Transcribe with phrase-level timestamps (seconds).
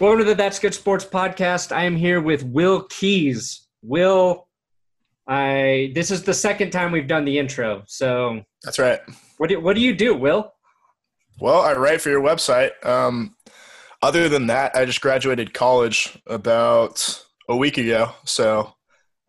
[0.00, 1.76] Welcome to the That's Good Sports podcast.
[1.76, 3.68] I am here with Will Keys.
[3.82, 4.48] Will,
[5.28, 7.82] I this is the second time we've done the intro.
[7.86, 9.00] So That's right.
[9.36, 10.54] what do what do you do, Will?
[11.38, 12.70] Well, I write for your website.
[12.84, 13.36] Um,
[14.00, 18.12] other than that, I just graduated college about a week ago.
[18.24, 18.72] So,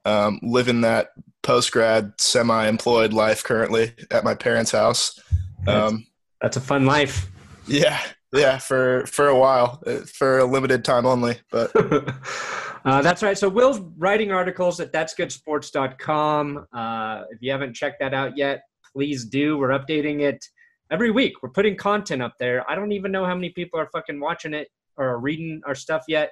[0.06, 1.10] um, living that
[1.44, 5.20] post grad semi employed life currently at my parents' house.
[5.68, 6.08] Um,
[6.42, 7.30] That's a fun life.
[7.68, 8.00] yeah,
[8.34, 11.40] yeah, for for a while, uh, for a limited time only.
[11.52, 11.72] But
[12.86, 13.38] uh, that's right.
[13.38, 16.68] So Will's writing articles at that'sgoodsports.com.
[16.74, 18.62] Uh, if you haven't checked that out yet,
[18.94, 19.58] please do.
[19.58, 20.46] We're updating it
[20.92, 21.44] every week.
[21.44, 22.70] We're putting content up there.
[22.70, 26.04] I don't even know how many people are fucking watching it or reading our stuff
[26.08, 26.32] yet.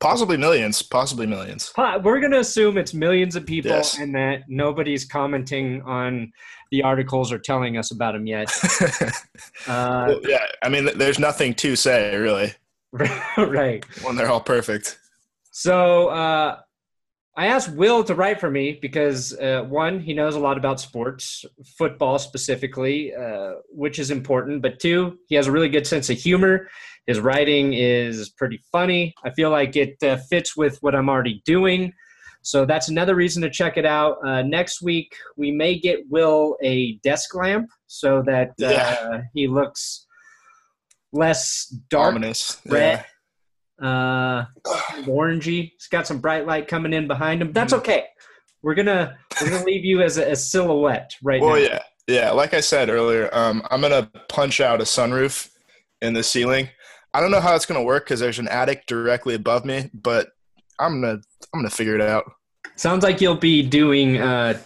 [0.00, 1.72] Possibly millions, possibly millions.
[1.76, 3.98] We're going to assume it's millions of people Yes.
[3.98, 6.32] and that nobody's commenting on
[6.70, 8.50] the articles or telling us about them yet.
[9.66, 12.52] Uh, Well, yeah, I mean, there's nothing to say really
[13.36, 13.84] right.
[14.02, 14.98] when they're all perfect.
[15.50, 16.60] So uh,
[17.36, 20.80] I asked Will to write for me because uh, one, he knows a lot about
[20.80, 21.44] sports,
[21.78, 24.62] football specifically, uh, which is important.
[24.62, 26.68] But two, he has a really good sense of humor.
[27.06, 29.14] His writing is pretty funny.
[29.24, 31.92] I feel like it uh, fits with what I'm already doing.
[32.42, 34.16] So that's another reason to check it out.
[34.26, 39.20] Uh, next week, we may get Will a desk lamp so that uh, Yeah.
[39.34, 40.06] he looks
[41.12, 42.60] less dark Ominous.
[42.66, 43.04] red,
[43.82, 44.44] uh,
[45.04, 45.72] orangey.
[45.74, 47.52] It's got some bright light coming in behind him.
[47.52, 48.06] That's okay.
[48.62, 51.62] We're gonna we're gonna leave you as a, a silhouette right Well, now.
[51.62, 52.30] yeah, yeah.
[52.30, 55.50] Like I said earlier, um, I'm gonna punch out a sunroof
[56.02, 56.68] in the ceiling.
[57.12, 60.30] I don't know how it's gonna work because there's an attic directly above me, but
[60.78, 61.20] I'm gonna
[61.52, 62.30] I'm gonna figure it out.
[62.76, 64.58] Sounds like you'll be doing uh,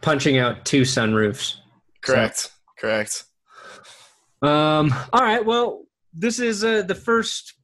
[0.00, 1.56] punching out two sunroofs.
[2.02, 2.50] Correct.
[2.78, 3.24] Correct.
[4.42, 5.44] Um, all right.
[5.44, 7.54] Well, this is uh, the first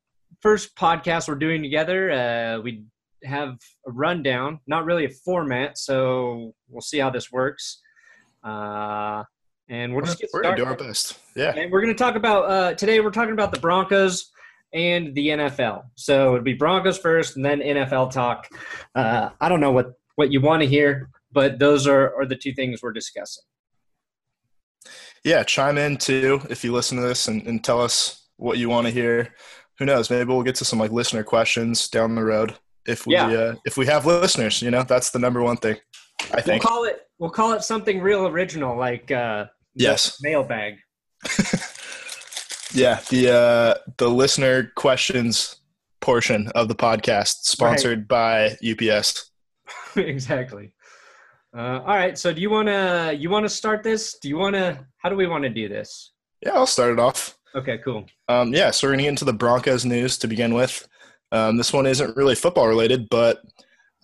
[0.41, 2.11] first podcast we're doing together.
[2.11, 2.84] Uh, we
[3.25, 7.81] have a rundown, not really a format, so we'll see how this works.
[8.45, 9.25] Uh,
[9.69, 11.19] and we'll We're, just get we're gonna do our best.
[11.34, 11.54] Yeah.
[11.56, 13.00] And we're going to talk about uh, today.
[13.00, 14.31] We're talking about the Broncos
[14.72, 15.82] and the NFL.
[15.97, 18.49] So it'll be Broncos first, and then NFL talk.
[18.94, 22.37] Uh, I don't know what what you want to hear, but those are are the
[22.37, 23.43] two things we're discussing.
[25.25, 25.43] Yeah.
[25.43, 28.87] Chime in too if you listen to this and, and tell us what you want
[28.87, 29.34] to hear.
[29.78, 30.09] Who knows?
[30.09, 32.55] Maybe we'll get to some like listener questions down the road
[32.87, 33.26] if we Yeah.
[33.26, 34.62] uh, if we have listeners.
[34.62, 35.76] You know, that's the number one thing.
[36.32, 40.19] I think We'll call it we'll call it something real original, like uh, Yes.
[40.22, 40.76] mailbag.
[42.76, 45.62] Yeah, the uh, the listener questions
[46.00, 49.31] portion of the podcast, sponsored by UPS.
[49.97, 50.75] exactly.
[51.56, 52.19] Uh, all right.
[52.19, 54.19] So do you want to you want to start this?
[54.19, 54.84] Do you want to?
[54.98, 56.12] How do we want to do this?
[56.43, 57.38] Yeah, I'll start it off.
[57.54, 57.78] Okay.
[57.78, 58.04] Cool.
[58.28, 60.87] Um, yeah, so we're gonna get into the Broncos news to begin with.
[61.32, 63.41] Um, this one isn't really football related, but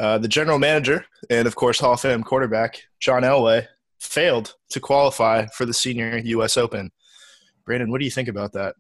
[0.01, 3.67] uh, the general manager and of course Hall of Fame quarterback John Elway
[4.03, 6.57] failed to qualify for the Senior U.S.
[6.57, 6.91] Open.
[7.65, 8.75] Brandon, what do you think about that?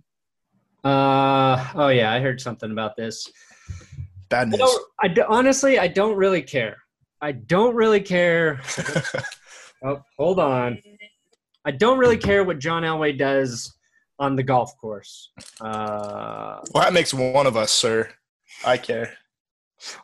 [0.85, 3.31] Uh, oh yeah, I heard something about this.
[4.29, 4.59] Bad I news.
[4.59, 6.77] don't, I honestly, I don't really care.
[7.21, 8.61] I don't really care.
[9.85, 10.79] Oh, hold on.
[11.65, 13.75] I don't really care what John Elway does
[14.19, 15.31] on the golf course.
[15.61, 18.09] Uh, well, that makes one of us, sir.
[18.65, 19.15] I care.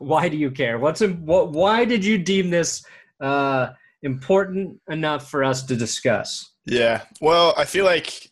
[0.01, 0.79] why do you care?
[0.79, 1.53] What's in, what?
[1.53, 2.85] Why did you deem this
[3.21, 3.69] uh,
[4.03, 6.53] important enough for us to discuss?
[6.65, 7.03] Yeah.
[7.21, 8.31] Well, I feel like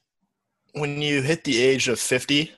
[0.72, 2.52] when you hit the age of 50,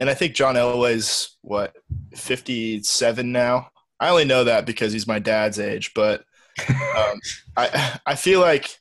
[0.00, 1.74] and I think John Elway's what,
[2.14, 3.70] 57 now?
[3.98, 6.24] I only know that because he's my dad's age, but
[6.68, 7.20] um,
[7.56, 8.78] I I feel like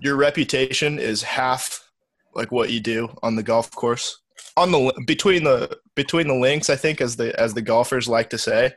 [0.00, 1.90] your reputation is half
[2.34, 4.20] like what you do on the golf course.
[4.56, 8.30] On the between the between the links, I think as the as the golfers like
[8.30, 8.72] to say.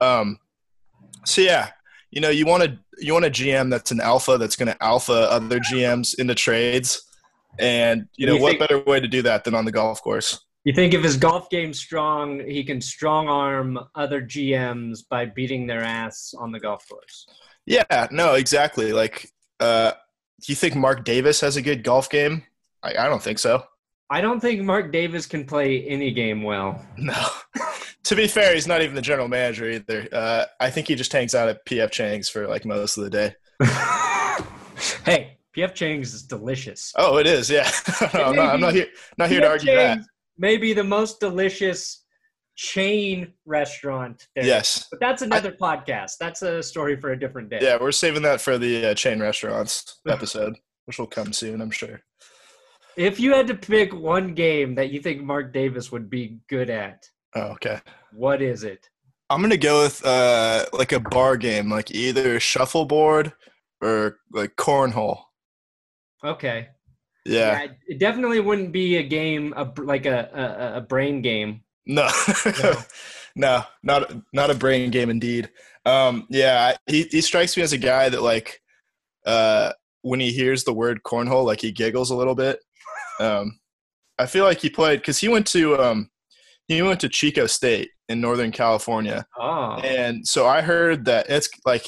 [0.00, 0.38] Um
[1.24, 1.70] so yeah,
[2.12, 4.80] you know, you want to you want a GM that's an alpha that's going to
[4.82, 7.02] alpha other GMs into trades,
[7.58, 10.00] and you know You what think- better way to do that than on the golf
[10.02, 10.38] course?
[10.64, 15.66] You think if his golf game's strong, he can strong arm other GMs by beating
[15.66, 17.26] their ass on the golf course?
[17.66, 18.92] Yeah, no, exactly.
[18.92, 19.90] Like, uh,
[20.40, 22.44] do you think Mark Davis has a good golf game?
[22.82, 23.64] I, I don't think so.
[24.08, 26.80] I don't think Mark Davis can play any game well.
[26.96, 27.26] No.
[28.04, 30.08] to be fair, he's not even the general manager either.
[30.12, 33.10] Uh, I think he just hangs out at PF Chang's for like most of the
[33.10, 33.34] day.
[35.04, 36.92] hey, PF Chang's is delicious.
[36.96, 37.48] Oh, it is.
[37.48, 37.70] Yeah.
[38.14, 38.88] no, I'm, not, I'm not here.
[39.18, 39.94] Not here to argue that.
[39.96, 40.08] Chang's
[40.38, 42.04] may be the most delicious
[42.56, 44.44] chain restaurant there.
[44.44, 44.86] Yes.
[44.90, 46.12] But that's another podcast.
[46.18, 47.60] That's a story for a different day.
[47.62, 50.56] Yeah, we're saving that for the uh, chain restaurants episode,
[50.86, 52.00] which will come soon, I'm sure.
[52.96, 56.68] If you had to pick one game that you think Mark Davis would be good
[56.68, 57.80] at, Oh, okay.
[58.12, 58.88] what is it?
[59.30, 63.32] I'm gonna go with uh like a bar game, like either shuffleboard
[63.80, 65.20] or like cornhole.
[66.22, 66.68] Okay.
[67.24, 67.66] Yeah.
[67.86, 70.28] it definitely wouldn't be a game, a, like a,
[70.74, 71.62] a, a brain game.
[71.86, 72.08] No.
[72.62, 72.74] No.
[73.34, 75.50] no, not not a brain game indeed.
[75.86, 78.60] Um yeah, he he strikes me as a guy that like
[79.24, 82.60] uh when he hears the word cornhole like he giggles a little bit.
[83.18, 83.58] Um
[84.18, 86.10] I feel like he played cuz he went to um
[86.68, 89.26] he went to Chico State in Northern California.
[89.38, 91.86] Oh, And so I heard that it's like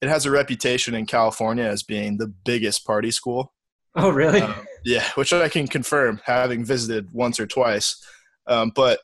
[0.00, 3.52] it has a reputation in California as being the biggest party school.
[3.96, 4.40] oh, really?
[4.40, 8.02] Um, yeah, which I can confirm having visited once or twice.
[8.46, 9.00] Um, but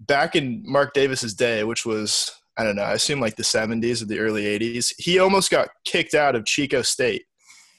[0.00, 4.02] back in Mark Davis's day, which was I don't know, I assume like the 70s
[4.02, 7.24] or the early 80s, he almost got kicked out of Chico State,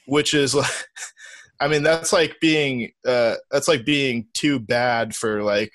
[0.06, 0.70] which is like
[1.60, 5.70] I mean, that's like being uh, that's like being too bad for like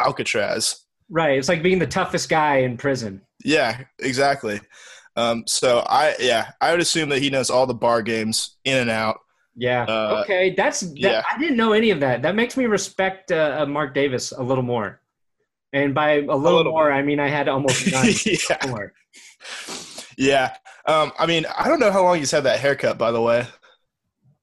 [0.00, 0.84] Alcatraz.
[1.10, 1.38] right.
[1.38, 3.22] It's like being the toughest guy in prison.
[3.44, 4.60] Yeah, exactly.
[5.16, 8.76] Um, so I yeah, I would assume that he knows all the bar games in
[8.78, 9.18] and out.
[9.56, 9.82] Yeah.
[9.82, 10.54] Uh, okay.
[10.56, 11.22] That's that, yeah.
[11.32, 12.22] I didn't know any of that.
[12.22, 15.00] That makes me respect uh, uh, Mark Davis a little more.
[15.72, 18.92] And by a little, little more, I mean I had almost none yeah, more.
[20.16, 20.54] yeah.
[20.86, 22.96] Um, I mean, I don't know how long he's had that haircut.
[22.96, 23.46] By the way,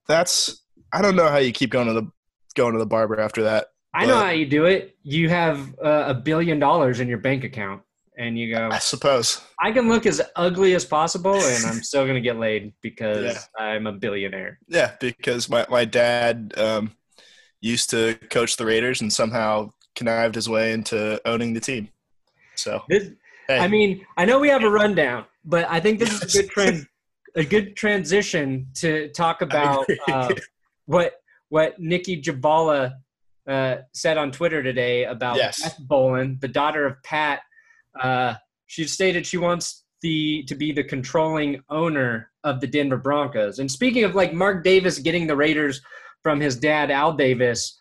[0.07, 0.61] that's
[0.91, 2.11] I don't know how you keep going to the
[2.55, 3.67] going to the barber after that.
[3.95, 4.97] I know how you do it.
[5.03, 7.81] You have uh, a billion dollars in your bank account,
[8.17, 9.41] and you go, I suppose.
[9.59, 13.63] I can look as ugly as possible, and I'm still gonna get laid because Yeah.
[13.63, 14.59] I'm a billionaire.
[14.67, 16.91] Yeah, because my my dad um,
[17.61, 21.89] used to coach the Raiders and somehow connived his way into owning the team.
[22.55, 23.11] So This,
[23.47, 26.41] hey, I mean, I know we have a rundown, but I think this is a
[26.41, 26.87] good trend,
[27.35, 30.33] a good transition to talk about uh,
[30.85, 32.95] what what Nicki Jhabvala
[33.47, 35.61] uh, said on Twitter today about Yes.
[35.61, 37.41] Beth Bowlen, the daughter of Pat.
[37.99, 38.35] Uh,
[38.67, 43.59] she stated she wants the to be the controlling owner of the Denver Broncos.
[43.59, 45.81] And speaking of like Mark Davis getting the Raiders
[46.23, 47.77] from his dad Al Davis,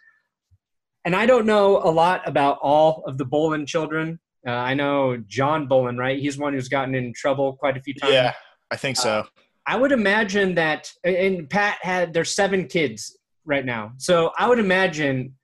[1.05, 4.19] and I don't know a lot about all of the Bowlen children.
[4.47, 6.19] Uh, I know John Bowlen, right?
[6.19, 8.13] He's one who's gotten in trouble quite a few times.
[8.13, 8.33] yeah,
[8.71, 9.25] I think so.
[9.67, 14.59] I would imagine that, and Pat had there's seven kids right now, so I would
[14.59, 15.35] imagine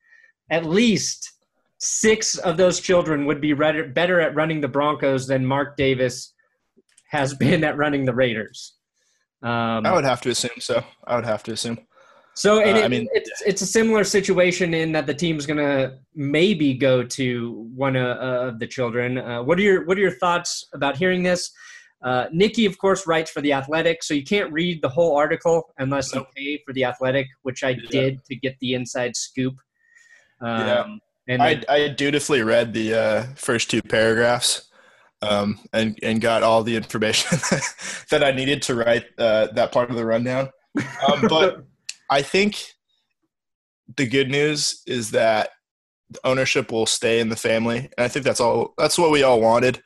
[0.50, 1.32] at least
[1.78, 6.34] six of those children would be better, better at running the Broncos than Mark Davis
[7.10, 8.74] has been at running the Raiders.
[9.42, 10.84] Um, I would have to assume so.
[11.06, 11.78] I would have to assume.
[12.34, 15.46] so, and uh, it, I mean- it's it's a similar situation in that the team's
[15.46, 19.16] gonna maybe go to one of, of the children.
[19.18, 21.50] Uh, what are your what are your thoughts about hearing this?
[22.02, 25.62] Uh, Nicki, of course, writes for the Athletic, so you can't read the whole article
[25.78, 26.28] unless Nope.
[26.36, 27.90] you pay for the Athletic, which I Yeah.
[27.90, 29.54] did to get the inside scoop.
[30.40, 30.96] Um, Yeah.
[31.28, 34.68] and I, then- I dutifully read the uh, first two paragraphs
[35.22, 37.38] um, and, and got all the information
[38.10, 40.48] that I needed to write uh, that part of the rundown.
[41.08, 41.64] Um, but
[42.10, 42.62] I think
[43.96, 45.50] the good news is that
[46.10, 47.78] the ownership will stay in the family.
[47.78, 49.82] And I think that's all, that's what we all wanted.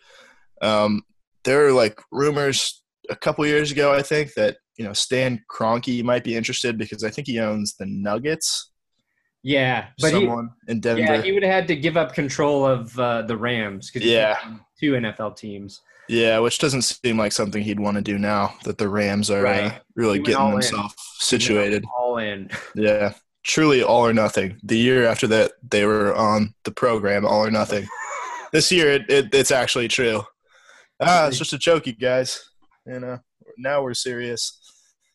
[0.63, 1.03] Um,
[1.45, 6.03] there were like rumors a couple years ago, I think, that, you know, Stan Kroenke
[6.03, 8.71] might be interested because I think he owns the Nuggets,
[9.45, 11.01] yeah, but he, someone in Denver.
[11.03, 14.39] yeah, he would have had to give up control of uh, the Rams because Yeah.
[14.81, 15.81] two NFL teams.
[16.09, 19.47] Yeah, which doesn't seem like something he'd want to do now that the Rams are
[19.47, 21.85] uh, really getting themselves situated.
[21.97, 22.51] all in.
[22.75, 24.59] Yeah, truly all or nothing.
[24.65, 27.87] The year after that, they were on the program all or nothing.
[28.53, 30.23] this year, it, it, it's actually true.
[31.01, 32.43] Ah, it's just a joke, you guys.
[32.87, 33.19] You know,
[33.59, 34.61] now we're serious.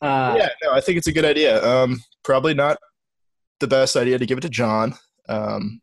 [0.01, 1.63] Uh, yeah, no, I think it's a good idea.
[1.63, 2.77] Um, probably not
[3.59, 4.95] the best idea to give it to John.
[5.27, 5.81] Um,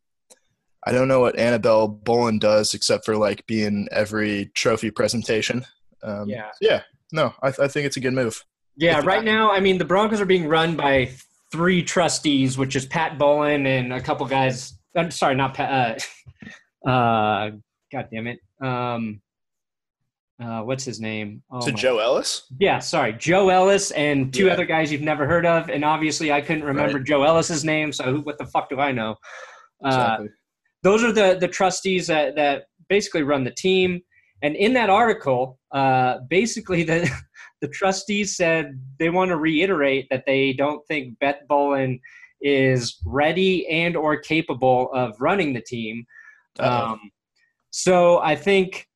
[0.86, 5.64] I don't know what Annabelle Bowlen does except for like being every trophy presentation.
[6.02, 6.50] Um, Yeah.
[6.60, 6.82] yeah.
[7.12, 8.44] No, I, I think it's a good move.
[8.76, 11.10] Yeah, If- right now, I mean, the Broncos are being run by
[11.52, 14.74] three trustees, which is Pat Bowlen and a couple guys.
[14.94, 16.06] I'm sorry, not Pat.
[16.86, 17.50] Uh, uh,
[17.92, 18.38] God damn it.
[18.60, 19.20] Um,
[20.40, 21.42] uh, what's his name?
[21.50, 22.46] Oh to Joe Ellis.
[22.58, 24.52] Yeah, sorry, Joe Ellis and two Yeah.
[24.52, 28.04] other guys you've never heard of, and obviously I couldn't remember Joe Ellis's name, so
[28.04, 29.16] who, what the fuck do I know?
[29.84, 30.28] Uh, Exactly.
[30.82, 34.00] those are the the trustees that that basically run the team.
[34.42, 37.10] And in that article, uh, basically the
[37.62, 41.98] the trustees said they want to reiterate that they don't think Beth Bowlen
[42.42, 46.04] is ready and or capable of running the team.
[46.58, 47.10] Um,
[47.70, 48.86] so I think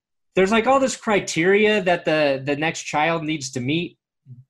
[0.40, 3.98] there's like all this criteria that the the next child needs to meet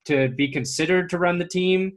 [0.05, 1.91] to be considered to run the team.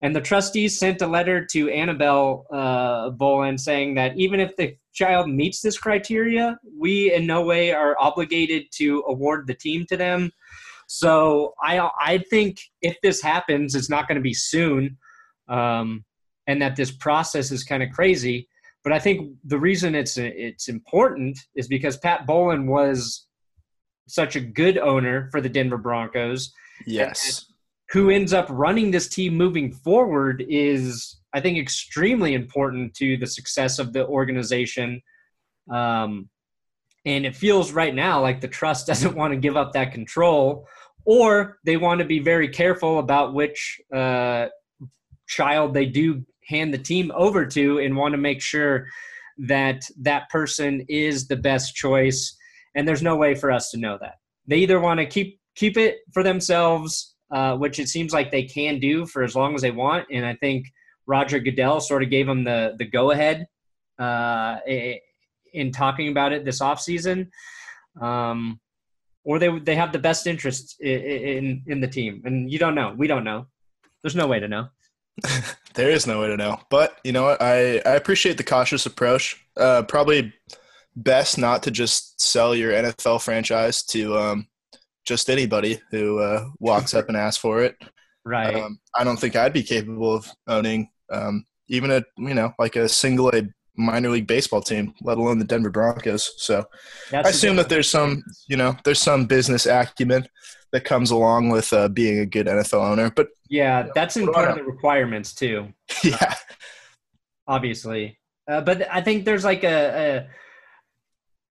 [0.00, 4.78] And the trustees sent a letter to Annabelle uh, Bowlen saying that even if the
[4.94, 9.96] child meets this criteria, we in no way are obligated to award the team to
[9.98, 10.32] them.
[10.88, 14.96] So I I think if this happens, it's not going to be soon,
[15.50, 16.02] um,
[16.46, 18.48] and that this process is kind of crazy.
[18.84, 23.26] But I think the reason it's it's important is because Pat Bowlen was
[24.06, 26.52] such a good owner for the Denver Broncos.
[26.86, 27.46] Yes.
[27.90, 33.26] Who ends up running this team moving forward is, I think, extremely important to the
[33.26, 35.00] success of the organization.
[35.70, 36.28] Um,
[37.06, 40.66] and it feels right now like the trust doesn't want to give up that control,
[41.04, 44.46] or they want to be very careful about which uh,
[45.26, 48.86] child they do hand the team over to and want to make sure
[49.38, 52.36] that that person is the best choice.
[52.74, 54.16] And there's no way for us to know that.
[54.46, 58.42] They either want to keep keep it for themselves, uh, which it seems like they
[58.42, 60.06] can do for as long as they want.
[60.10, 60.66] And I think
[61.06, 63.46] Roger Goodell sort of gave them the the go ahead
[63.98, 64.56] uh,
[65.52, 67.28] in talking about it this offseason.
[68.00, 68.60] Um,
[69.24, 72.74] or they they have the best interest in, in in the team, and you don't
[72.74, 72.94] know.
[72.96, 73.46] We don't know.
[74.02, 74.68] There's no way to know.
[75.74, 76.60] there is no way to know.
[76.70, 77.40] But you know what?
[77.40, 79.42] I, I appreciate the cautious approach.
[79.56, 80.32] Uh, probably
[80.96, 84.48] best not to just sell your NFL franchise to um,
[85.04, 87.76] just anybody who uh, walks up and asks for it.
[88.24, 88.54] Right.
[88.54, 92.76] Um, I don't think I'd be capable of owning um, even a you know like
[92.76, 93.42] a single A
[93.76, 96.32] minor league baseball team, let alone the Denver Broncos.
[96.38, 96.64] So
[97.10, 100.26] That's I assume that there's some you know there's some business acumen
[100.72, 103.10] that comes along with uh, being a good NFL owner.
[103.14, 105.68] But yeah, that's in part of the requirements too.
[106.04, 106.34] Yeah,
[107.46, 108.18] obviously.
[108.48, 110.26] Uh, but I think there's like a,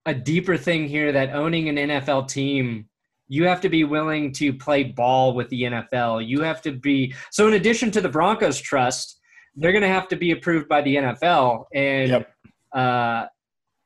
[0.06, 2.88] a deeper thing here that owning an NFL team
[3.28, 6.26] you have to be willing to play ball with the NFL.
[6.26, 7.48] You have to be so.
[7.48, 9.18] In addition to the Broncos trust,
[9.56, 12.34] they're going to have to be approved by the NFL, and yep.
[12.72, 13.26] uh,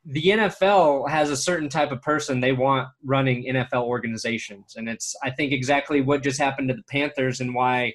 [0.05, 5.15] the NFL has a certain type of person they want running NFL organizations, and it's
[5.23, 7.93] I think exactly what just happened to the Panthers and why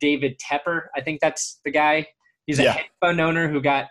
[0.00, 2.06] David Tepper, I think that's the guy.
[2.46, 2.78] He's a yeah.
[3.00, 3.86] fund owner who got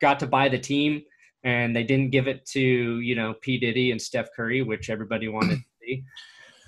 [0.00, 1.02] got to buy the team,
[1.44, 5.28] and they didn't give it to you know P Diddy and Steph Curry, which everybody
[5.28, 6.04] wanted to see.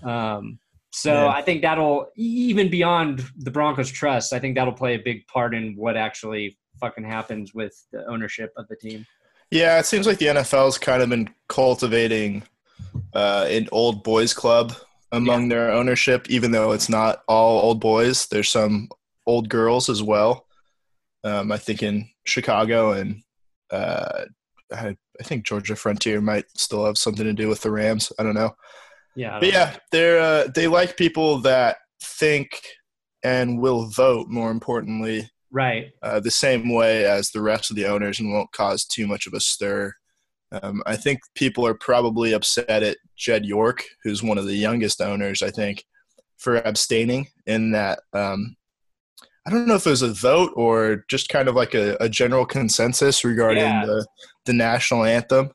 [0.02, 0.58] Um,
[0.92, 1.28] so yeah.
[1.28, 4.32] I think that'll even beyond the Broncos trust.
[4.32, 8.52] I think that'll play a big part in what actually fucking happens with the ownership
[8.56, 9.06] of the team.
[9.50, 12.42] Yeah, it seems like the NFL's kind of been cultivating
[13.14, 14.74] uh, an old boys club
[15.12, 15.48] among yeah.
[15.48, 18.26] their ownership, even though it's not all old boys.
[18.26, 18.88] There's some
[19.26, 20.46] old girls as well.
[21.24, 23.22] Um, I think in Chicago and
[23.70, 24.24] uh,
[24.72, 28.12] I, I, think Georgia Frontiere might still have something to do with the Rams.
[28.18, 28.54] I don't know.
[29.16, 32.60] Yeah, but yeah, they're uh, they like people that think
[33.22, 34.28] and will vote.
[34.28, 35.90] More importantly, right?
[36.02, 39.26] Uh, the same way as the rest of the owners, and won't cause too much
[39.26, 39.92] of a stir.
[40.52, 45.00] Um, I think people are probably upset at Jed York, who's one of the youngest
[45.00, 45.42] owners.
[45.42, 45.84] I think
[46.38, 48.00] for abstaining in that.
[48.12, 48.56] Um,
[49.46, 52.08] I don't know if it was a vote or just kind of like a, a
[52.08, 53.86] general consensus regarding yeah.
[53.86, 54.06] the
[54.46, 55.50] the national anthem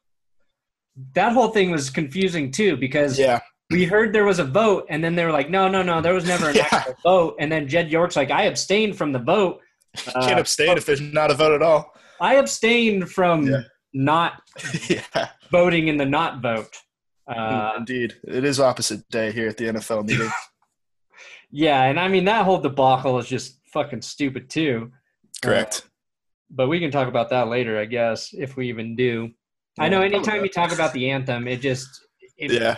[1.13, 3.39] that whole thing was confusing too because yeah.
[3.69, 6.13] we heard there was a vote and then they were like, no, no, no, there
[6.13, 6.67] was never an yeah.
[6.71, 7.35] actual vote.
[7.39, 9.61] And then Jed York's like, I abstained from the vote.
[10.05, 11.93] You can't uh, abstain if there's not a vote at all.
[12.19, 13.61] I abstained from yeah.
[13.93, 14.41] not
[14.89, 15.29] yeah.
[15.51, 16.75] voting in the not vote.
[17.27, 20.29] Uh, Indeed, it is opposite day here at the NFL meeting.
[21.51, 24.91] yeah, and I mean that whole debacle is just fucking stupid too.
[25.43, 25.83] Correct.
[25.83, 25.89] Uh,
[26.49, 29.29] but we can talk about that later, I guess, if we even do.
[29.77, 31.87] I know anytime you talk about the anthem, it just
[32.37, 32.77] it, yeah.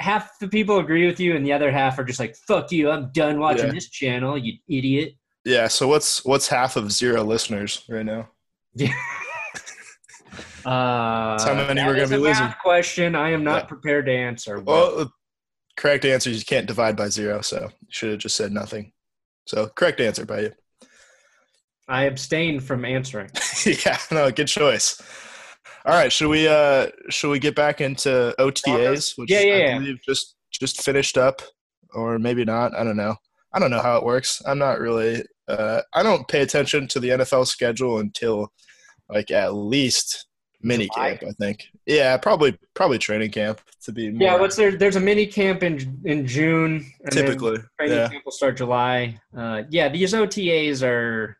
[0.00, 2.90] Half the people agree with you, and the other half are just like, "Fuck you!
[2.90, 3.72] I'm done watching yeah.
[3.72, 5.14] this channel, you idiot."
[5.44, 5.68] Yeah.
[5.68, 8.30] So what's what's half of zero listeners right now?
[8.74, 8.88] Yeah.
[10.64, 12.52] uh, how many we're gonna be losing?
[12.62, 13.14] Question.
[13.14, 13.66] I am not yeah.
[13.66, 14.58] prepared to answer.
[14.58, 15.12] Well,
[15.76, 18.92] correct answer is you can't divide by zero, so you should have just said nothing.
[19.46, 20.52] So correct answer by you.
[21.88, 23.30] I abstain from answering.
[23.66, 23.98] yeah.
[24.10, 24.30] No.
[24.30, 25.00] Good choice.
[25.86, 29.78] All right, should we uh should we get back into OTAs, which yeah, yeah, I
[29.78, 31.42] believe just just finished up,
[31.92, 32.74] or maybe not.
[32.74, 33.16] I don't know.
[33.52, 34.40] I don't know how it works.
[34.46, 35.22] I'm not really.
[35.46, 38.48] Uh, I don't pay attention to the NFL schedule until
[39.10, 40.26] like at least
[40.62, 41.22] mini camp.
[41.22, 41.66] I think.
[41.86, 44.10] Yeah, probably probably training camp to be.
[44.10, 44.76] More, yeah, what's there?
[44.76, 46.90] There's a mini camp in in June.
[47.10, 48.08] typically, training yeah.
[48.08, 49.20] camp will start July.
[49.36, 51.36] Uh, yeah, these OTAs are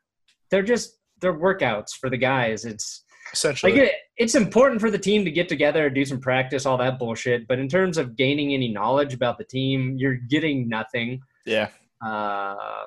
[0.50, 2.66] they're just they're workouts for the guys.
[2.66, 3.72] It's essentially.
[3.72, 6.98] Like it, it's important for the team to get together, do some practice, all that
[6.98, 7.48] bullshit.
[7.48, 11.22] But in terms of gaining any knowledge about the team, you're getting nothing.
[11.46, 11.68] Yeah.
[12.04, 12.84] Uh,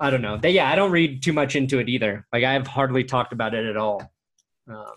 [0.00, 0.36] I don't know.
[0.36, 2.26] They, yeah, I don't read too much into it either.
[2.32, 4.12] Like I've hardly talked about it at all.
[4.68, 4.94] Um,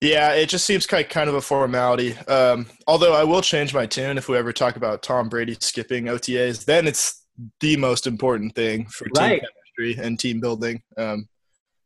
[0.00, 2.16] Yeah, it just seems like kind of a formality.
[2.28, 6.04] Um, although I will change my tune if we ever talk about Tom Brady skipping
[6.04, 6.64] OTAs.
[6.66, 7.24] Then it's
[7.60, 9.40] the most important thing for team Right.
[9.78, 10.82] chemistry and team building.
[10.98, 11.28] Um,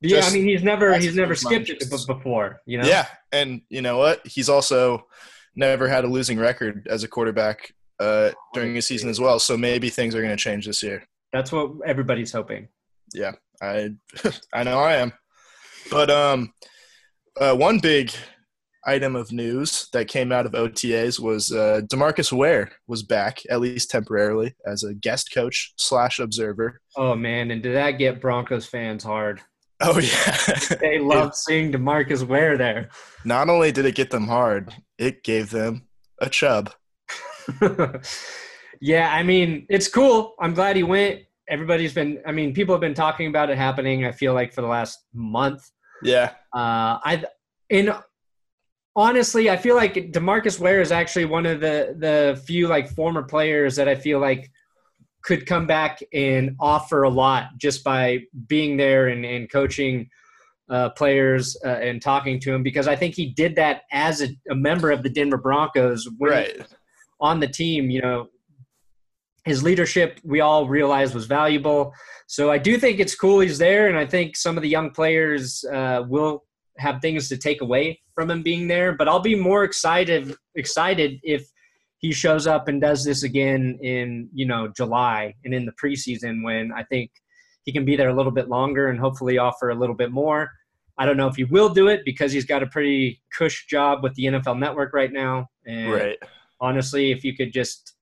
[0.01, 2.61] yeah, I mean, he's never he's never skipped it b- before.
[2.65, 2.89] You know.
[2.89, 4.27] Yeah, and you know what?
[4.27, 5.07] He's also
[5.55, 9.39] never had a losing record as a quarterback uh, during his season as well.
[9.39, 11.05] So maybe things are going to change this year.
[11.35, 12.69] That's what everybody's hoping.
[13.13, 13.91] Yeah, I
[14.55, 15.13] I know I am.
[15.91, 16.55] But um,
[17.39, 18.13] uh, one big
[18.87, 23.61] item of news that came out of OTAs was uh, Demarcus Ware was back at
[23.61, 26.81] least temporarily as a guest coach slash observer.
[26.97, 29.41] Oh man, and did that get Broncos fans hard?
[29.81, 30.37] Oh yeah.
[30.81, 32.91] They loved seeing Demarcus Ware there.
[33.25, 35.89] Not only did it get them hard, it gave them
[36.21, 36.71] a chub.
[38.81, 40.35] yeah, I mean, it's cool.
[40.41, 41.21] I'm glad he went.
[41.49, 44.61] Everybody's been, I mean, people have been talking about it happening, I feel like, for
[44.61, 45.69] the last month.
[46.03, 46.33] Yeah.
[46.55, 47.25] Uh, I,
[47.69, 47.93] in,
[48.97, 53.23] honestly, I feel like Demarcus Ware is actually one of the, the few, like, former
[53.23, 54.51] players that I feel like
[55.23, 60.09] could come back and offer a lot just by being there and, and coaching
[60.71, 64.29] uh, players uh, and talking to him because I think he did that as a,
[64.51, 66.63] a member of the Denver Broncos Right.
[67.21, 68.29] on the team, you know,
[69.45, 71.93] his leadership we all realized was valuable.
[72.27, 74.91] So I do think it's cool he's there, and I think some of the young
[74.91, 76.45] players uh, will
[76.79, 78.93] have things to take away from him being there.
[78.95, 81.47] But I'll be more excited excited if
[81.99, 86.43] he shows up and does this again in you know July and in the preseason
[86.45, 87.11] when I think
[87.65, 90.51] he can be there a little bit longer and hopefully offer a little bit more.
[90.99, 94.03] I don't know if he will do it because he's got a pretty cush job
[94.03, 96.19] with the NFL Network right now, and Right.
[96.61, 97.95] honestly, if you could just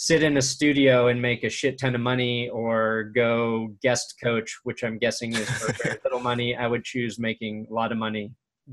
[0.00, 4.58] sit in a studio and make a shit ton of money or go guest coach,
[4.62, 7.98] which I'm guessing is for very little money, I would choose making a lot of
[7.98, 8.32] money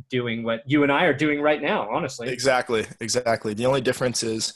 [0.10, 2.30] doing what you and I are doing right now, honestly.
[2.30, 3.54] Exactly, exactly.
[3.54, 4.54] The only difference is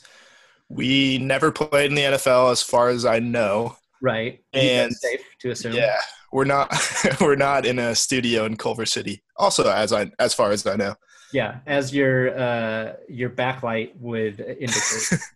[0.70, 3.76] we never played in the NFL, as far as I know.
[4.00, 4.42] Right.
[4.54, 5.74] And- safe to assume.
[5.74, 6.00] Yeah,
[6.32, 6.74] we're not
[7.20, 9.22] we're not in a studio in Culver City.
[9.36, 10.94] Also, as I as far as I know,
[11.34, 11.58] Yeah.
[11.66, 15.20] As your uh your backlight would indicate.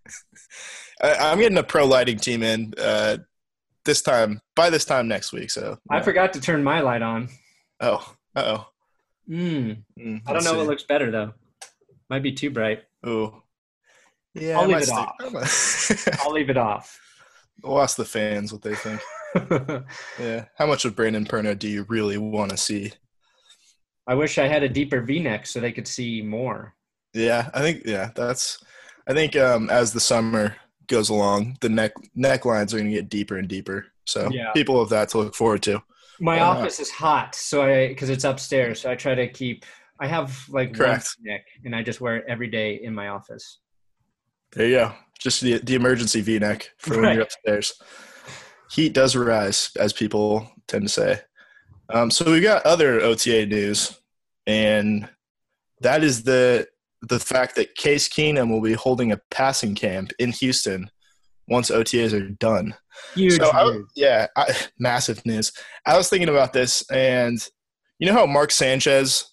[1.03, 3.19] I, I'm getting a pro lighting team in uh,
[3.85, 5.51] this time by this time next week.
[5.51, 7.29] So I forgot to turn my light on.
[7.81, 8.69] oh oh.
[9.29, 11.33] Mm, Mm, I don't know what looks better though.
[12.09, 12.85] Might be too bright.
[13.05, 13.43] Oh.
[14.35, 14.89] Yeah, I'll I leave
[15.43, 17.01] it stick- I'll leave it off.
[17.63, 19.01] we'll ask the fans what they think.
[20.19, 22.93] Yeah, how much of Brandon Perna do you really want to see?
[24.07, 26.75] I wish I had a deeper V-neck so they could see more.
[27.13, 28.59] Yeah, I think yeah, that's.
[29.09, 30.57] I think um, as the summer
[30.89, 33.87] goes along, the neck necklines are going to get deeper and deeper.
[34.05, 34.53] So Yeah.
[34.53, 35.83] people have that to look forward to.
[36.21, 36.57] My Why not?
[36.59, 39.65] office is hot, so I because it's upstairs, so I try to keep.
[40.01, 41.09] I have like Correct.
[41.21, 43.59] one neck, and I just wear it every day in my office.
[44.53, 44.93] There you go.
[45.19, 47.75] Just the the emergency V neck for when you're upstairs.
[48.71, 51.21] Heat does rise, as people tend to say.
[51.93, 53.99] Um, so we've got other OTA news,
[54.47, 55.09] and
[55.83, 56.67] that is the
[57.09, 60.91] the fact that Case Keenum will be holding a passing camp in Houston
[61.49, 62.75] once OTAs are done.
[63.15, 63.37] Huge.
[63.37, 65.53] So I, yeah, I, massive news.
[65.87, 67.39] I was thinking about this, and
[67.99, 69.25] you know how Mark Sanchez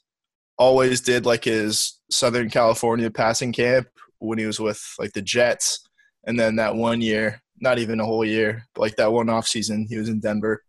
[0.58, 3.88] always did like his Southern California passing camp
[4.20, 5.80] when he was with like the Jets,
[6.26, 9.48] and then that one year, not even a whole year, but like that one off
[9.48, 10.64] season, he was in Denver.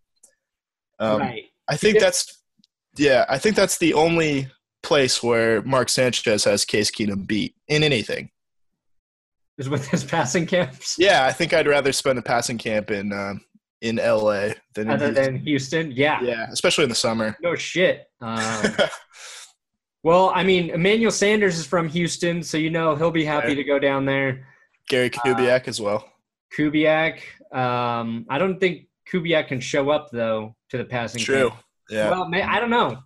[0.98, 1.44] Um, right.
[1.68, 2.42] I think that's
[2.96, 4.48] yeah, I think that's the only
[4.84, 8.30] place where Mark Sanchez has Case Keenum beat in anything.
[9.58, 10.96] Is with his passing camps.
[10.98, 13.40] Yeah, I think I'd rather spend a passing camp in um,
[13.80, 15.14] in LA than Other Houston.
[15.14, 16.20] than Houston, yeah.
[16.22, 17.36] Yeah, especially in the summer.
[17.42, 18.06] No shit.
[18.20, 18.64] Um,
[20.02, 23.54] well, I mean, Emmanuel Sanders is from Houston, so you know he'll be happy Right.
[23.54, 24.46] to go down there.
[24.88, 26.10] Gary Kubiak as well.
[26.58, 27.20] Kubiak.
[27.52, 31.22] Um, I don't think Kubiak can show up though to the passing.
[31.22, 31.50] True.
[31.50, 31.60] camp.
[31.90, 32.10] Yeah.
[32.10, 33.03] Well, I don't know.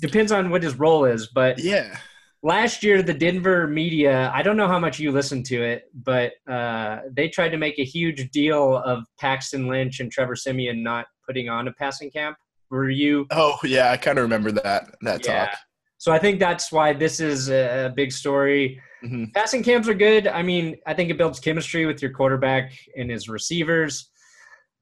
[0.00, 1.98] Depends on what his role is, but yeah.
[2.42, 6.32] last year the denver media i don't know how much you listened to it but
[6.48, 11.06] uh, they tried to make a huge deal of paxton lynch and trevor siemian not
[11.26, 12.36] putting on a passing camp
[12.70, 15.46] were you Oh yeah, I kind of remember that that Yeah.
[15.46, 15.56] talk.
[15.98, 20.28] so i think that's why this is a, big story hmm passing camps are good
[20.28, 24.10] i mean i think it builds chemistry with your quarterback and his receivers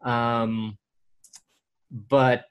[0.05, 0.77] um,
[1.91, 2.45] but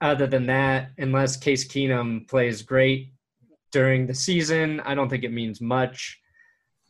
[0.00, 3.12] other than that unless case keenum plays great
[3.72, 6.18] during the season i don't think it means much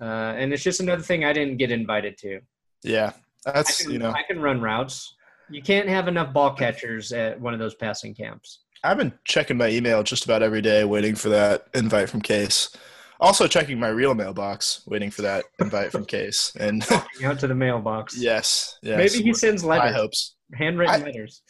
[0.00, 2.40] uh, and it's just another thing i didn't get invited to
[2.84, 3.12] Yeah,
[3.46, 5.14] I that's can, you know I can run routes
[5.50, 8.60] You can't have enough ball catchers at one of those passing camps.
[8.84, 12.76] I've been checking my email just about every day, waiting for that invite from Case.
[13.18, 16.52] Also checking my real mailbox, waiting for that invite from Case.
[16.60, 16.84] And
[17.24, 18.16] out to the mailbox.
[18.30, 18.98] Yes, yes.
[18.98, 20.36] Maybe he sends High letters, hopes.
[20.54, 21.40] handwritten I- letters.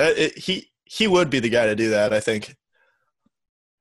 [0.00, 2.12] Uh, it, he he would be the guy to do that.
[2.12, 2.56] I think.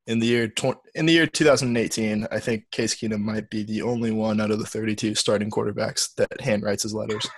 [0.08, 3.84] In the year tw- in the year 2018, I think Case Keenum might be the
[3.84, 7.29] only one out of the 32 starting quarterbacks that handwrites his letters.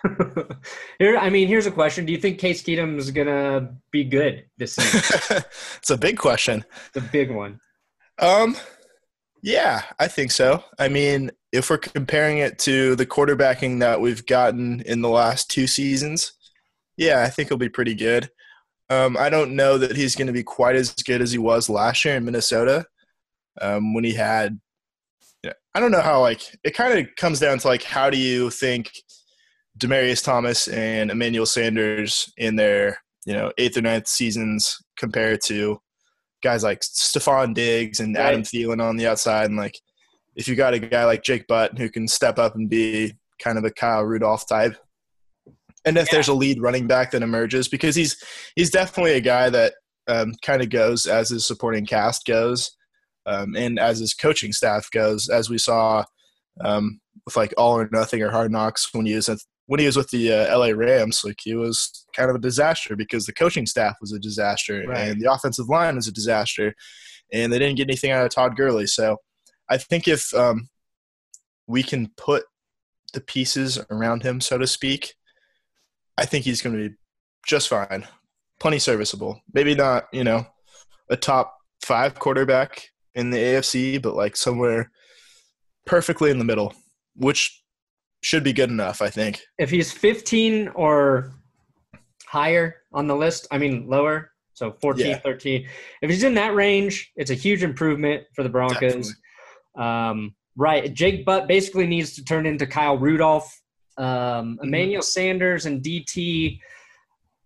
[0.99, 4.45] Here, I mean, here's a question: Do you think Case Keenum is gonna be good
[4.57, 5.43] this season?
[5.79, 6.63] it's a big question.
[6.87, 7.59] It's a big one.
[8.19, 8.55] Um,
[9.43, 10.63] yeah, I think so.
[10.79, 15.49] I mean, if we're comparing it to the quarterbacking that we've gotten in the last
[15.49, 16.33] two seasons,
[16.95, 18.29] yeah, I think he'll be pretty good.
[18.91, 21.69] Um, I don't know that he's going to be quite as good as he was
[21.69, 22.85] last year in Minnesota
[23.61, 24.59] um, when he had.
[25.43, 28.17] Yeah, I don't know how like it kind of comes down to like how do
[28.17, 28.91] you think
[29.79, 35.79] Demaryius Thomas and Emmanuel Sanders in their you know eighth or ninth seasons compare to
[36.43, 38.45] guys like Stefon Diggs and Adam Right.
[38.45, 39.79] Thielen on the outside, and like
[40.35, 43.57] if you got a guy like Jake Butt who can step up and be kind
[43.57, 44.75] of a Kyle Rudolph type,
[45.85, 46.13] and if Yeah.
[46.13, 48.15] there's a lead running back that emerges, because he's
[48.55, 49.73] he's definitely a guy that
[50.07, 52.71] um, kind of goes as his supporting cast goes,
[53.25, 56.03] um, and as his coaching staff goes, as we saw
[56.61, 59.85] um, with like All or Nothing or Hard Knocks when he was at, when he
[59.85, 63.31] was with the uh, LA Rams, like he was kind of a disaster because the
[63.33, 65.07] coaching staff was a disaster Right.
[65.09, 66.73] and the offensive line was a disaster,
[67.31, 68.87] and they didn't get anything out of Todd Gurley.
[68.87, 69.17] So
[69.69, 70.67] I think if um,
[71.67, 72.43] we can put
[73.13, 75.13] the pieces around him, so to speak,
[76.21, 76.95] I think he's going to be
[77.47, 78.07] just fine,
[78.59, 79.41] plenty serviceable.
[79.53, 80.45] Maybe not, you know,
[81.09, 84.91] a top five quarterback in the AFC, but like somewhere
[85.87, 86.75] perfectly in the middle,
[87.15, 87.63] which
[88.21, 89.41] should be good enough, I think.
[89.57, 91.31] If he's 15 or
[92.27, 95.17] higher on the list, I mean lower, so 14, Yeah.
[95.17, 95.67] 13.
[96.03, 99.15] If he's in that range, it's a huge improvement for the Broncos.
[99.75, 100.93] Um, right.
[100.93, 103.60] Jake Butt basically needs to turn into Kyle Rudolph.
[103.97, 106.59] Um, Emmanuel Sanders and DT.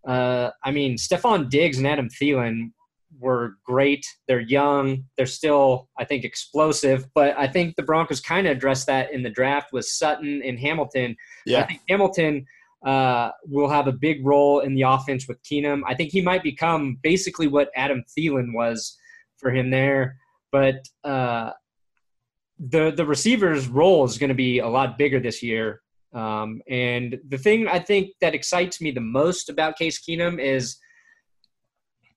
[0.08, 2.72] Uh, I mean, Stefon Diggs and Adam Thielen
[3.20, 4.06] were great.
[4.28, 5.06] They're young.
[5.18, 7.08] They're still, I think, explosive.
[7.14, 10.60] But I think the Broncos kind of addressed that in the draft with Sutton and
[10.60, 11.16] Hamilton.
[11.46, 11.62] Yeah.
[11.62, 12.46] I think Hamilton
[12.86, 15.82] uh, will have a big role in the offense with Keenum.
[15.88, 18.98] I think he might become basically what Adam Thielen was
[19.38, 20.18] for him there.
[20.52, 21.52] But uh,
[22.60, 25.82] the the receiver's role is going to be a lot bigger this year.
[26.16, 30.78] Um, and the thing I think that excites me the most about Case Keenum is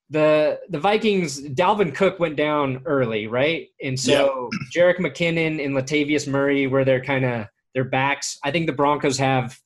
[0.09, 1.43] the the Vikings.
[1.43, 3.67] Dalvin Cook went down early, right?
[3.83, 8.39] And so Jerick McKinnon and Latavius Murray were their kind of their backs.
[8.45, 9.59] I think the Broncos have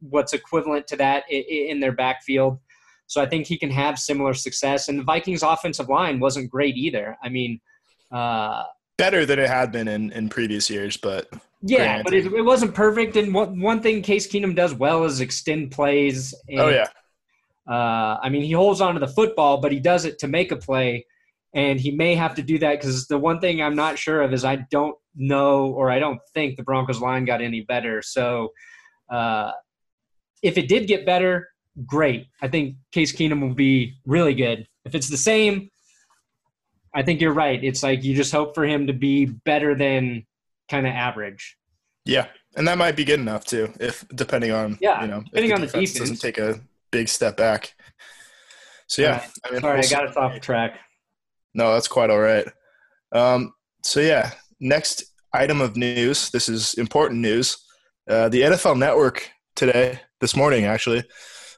[0.00, 2.58] what's equivalent to that in their backfield.
[3.06, 4.88] So I think he can have similar success.
[4.88, 7.16] And the Vikings' offensive line wasn't great either.
[7.22, 7.60] I mean,
[8.10, 8.64] uh,
[8.96, 11.28] better than it had been in, in previous years, but
[11.66, 13.16] yeah, but it, it wasn't perfect.
[13.16, 16.34] And one, one thing Case Keenum does well is extend plays.
[16.48, 16.88] And, oh yeah,
[17.66, 20.52] Uh, I mean, he holds on to the football, but he does it to make
[20.52, 21.06] a play.
[21.54, 24.32] And he may have to do that because the one thing I'm not sure of
[24.32, 28.02] is I don't know or I don't think the Broncos line got any better.
[28.02, 28.52] So
[29.08, 29.52] uh,
[30.42, 31.48] if it did get better,
[31.86, 32.26] great.
[32.42, 34.66] I think Case Keenum will be really good.
[34.84, 35.70] If it's the same,
[36.92, 37.62] I think you're right.
[37.62, 40.26] It's like you just hope for him to be better than
[40.70, 41.56] kind of average.
[42.04, 45.50] yeah, and that might be good enough too, if depending on Yeah, you know depending
[45.50, 46.10] if on the defense defense.
[46.10, 47.74] doesn't take a big step back.
[48.86, 49.30] So yeah, Right.
[49.46, 50.78] I mean, Sorry, I got us off track.
[51.54, 52.46] No, that's quite all right.
[53.12, 56.30] Um, so yeah, next item of news.
[56.30, 57.56] This is important news.
[58.08, 61.02] Uh, the NFL Network today, this morning actually,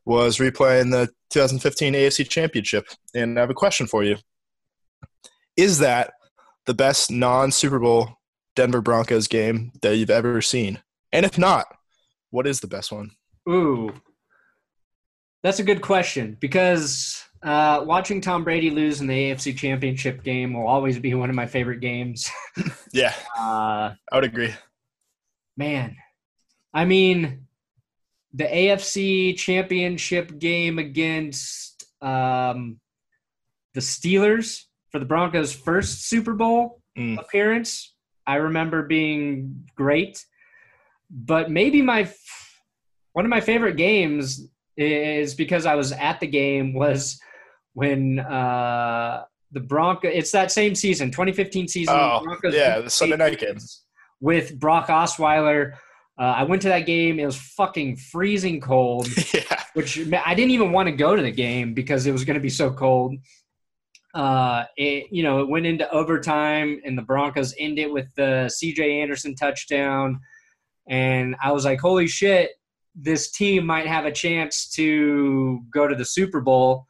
[0.05, 4.17] was replaying the 2015 AFC Championship, and I have a question for you.
[5.57, 6.13] Is that
[6.67, 8.16] the best non-Super Bowl
[8.57, 10.81] Denver Broncos game that you've ever seen?
[11.13, 11.67] And if not,
[12.31, 13.13] what is the best one?
[13.49, 13.93] Ooh,
[15.45, 20.53] that's a good question because uh, watching Tom Brady lose in the AFC Championship game
[20.55, 22.29] will always be one of my favorite games.
[22.93, 24.55] Yeah, Uh, I would agree.
[25.57, 25.97] man,
[26.73, 27.47] I mean,
[28.33, 32.81] the AFC Championship game against um,
[33.75, 37.19] the Steelers for the Broncos' first Super Bowl Mm.
[37.21, 37.95] appearance,
[38.27, 40.25] I remember being great.
[41.11, 42.11] But maybe my
[43.13, 47.19] one of my favorite games is because I was at the game was
[47.75, 50.13] when uh, the Broncos.
[50.15, 51.95] It's that same season, 2015 season.
[51.97, 53.57] Oh, Broncos yeah, the Sunday night game.
[54.21, 55.75] With Brock Osweiler
[56.19, 57.21] Uh, I went to that game.
[57.21, 59.63] It was fucking freezing cold, yeah.
[59.75, 62.41] which I didn't even want to go to the game because it was going to
[62.41, 63.17] be so cold.
[64.17, 69.03] Uh, it, you know, it went into overtime, and the Broncos ended with the C.J.
[69.03, 70.19] Anderson touchdown,
[70.89, 72.53] and I was like, "Holy shit!
[72.95, 76.87] This team might have a chance to go to the Super Bowl."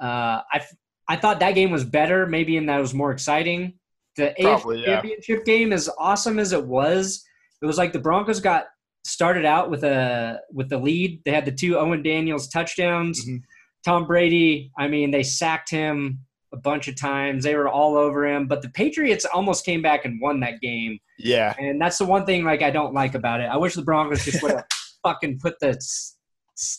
[0.00, 0.64] Uh, I
[1.08, 3.74] I thought that game was better, maybe in that it was more exciting.
[4.16, 4.86] The Probably, AFC yeah.
[4.94, 7.22] Championship game, as awesome as it was,
[7.60, 8.64] it was like the Broncos got
[9.04, 11.20] started out with a with the lead.
[11.26, 13.28] They had the two Owen Daniels touchdowns.
[13.28, 13.42] Mhm.
[13.84, 17.44] Tom Brady, I mean, they sacked him a bunch of times.
[17.44, 20.98] They were all over him, but the Patriots almost came back and won that game.
[21.18, 21.54] Yeah.
[21.58, 23.44] And that's the one thing like I don't like about it.
[23.44, 24.66] I wish the Broncos just would have
[25.02, 25.78] fucking put the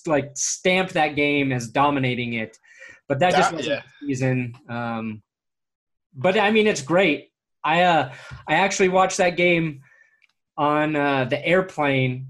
[0.05, 2.57] like stamped that game as dominating it.
[3.07, 3.81] But that just wasn't yeah.
[4.01, 4.53] the season.
[4.69, 5.21] Um,
[6.13, 7.29] but I mean, it's great.
[7.63, 8.13] I uh,
[8.47, 9.81] I actually watched that game
[10.57, 12.27] on uh, the airplane.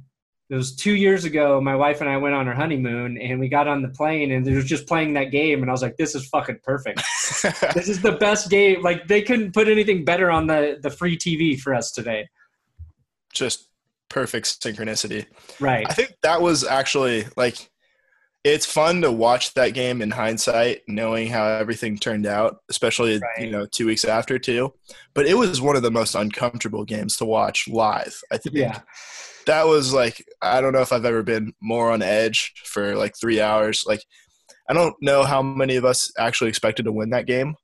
[0.49, 1.59] It was two years ago.
[1.59, 4.47] My wife and I went on our honeymoon, and we got on the plane, and
[4.47, 6.97] it was just playing that game, and I was like, "This is fucking perfect.
[7.73, 8.81] this is the best game.
[8.81, 12.29] Like they couldn't put anything better on the the free TV for us today."
[13.33, 13.67] Just
[14.09, 15.25] perfect synchronicity.
[15.59, 15.85] Right.
[15.89, 17.69] I think that was actually like
[18.45, 23.45] it's fun to watch that game in hindsight, knowing how everything turned out, especially Right.
[23.45, 24.73] you know two weeks after too.
[25.13, 28.17] But it was one of the most uncomfortable games to watch live.
[28.31, 28.79] I think Yeah.
[29.47, 33.15] That was like I don't know if I've ever been more on edge for like
[33.19, 33.83] three hours.
[33.87, 34.01] Like
[34.69, 37.55] I don't know how many of us actually expected to win that game.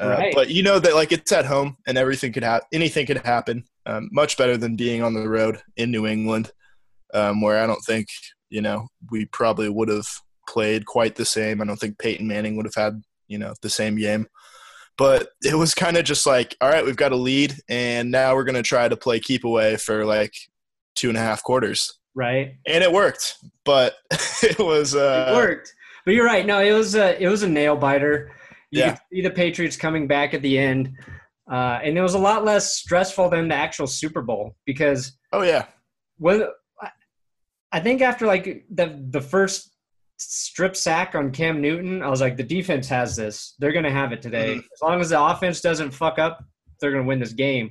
[0.00, 0.34] Uh, Right.
[0.34, 2.66] But you know that like it's at home and everything could happen.
[2.72, 3.64] Anything could happen.
[3.84, 6.52] Um, much better than being on the road in New England,
[7.14, 8.06] um, where I don't think
[8.48, 10.06] you know we probably would have
[10.48, 11.60] played quite the same.
[11.60, 14.28] I don't think Peyton Manning would have had you know the same game.
[14.96, 18.34] But it was kind of just like, all right, we've got a lead, and now
[18.34, 20.34] we're going to try to play keep away for like
[20.98, 22.54] two and a half quarters, Right.
[22.66, 23.36] and it worked.
[23.64, 23.94] But
[24.42, 25.72] it was uh, it worked.
[26.04, 26.44] But you're right.
[26.46, 28.30] No, it was a it was a nail biter.
[28.70, 28.90] You Yeah.
[28.90, 30.92] could see the Patriots coming back at the end,
[31.50, 35.42] uh, and it was a lot less stressful than the actual Super Bowl because Oh
[35.42, 35.66] yeah,
[36.18, 36.44] when
[37.70, 39.70] I think after like the the first
[40.16, 43.54] strip sack on Cam Newton, I was like, the defense has this.
[43.58, 44.56] They're gonna have it today.
[44.56, 44.58] Mhm.
[44.72, 46.42] As long as the offense doesn't fuck up,
[46.80, 47.70] they're gonna win this game.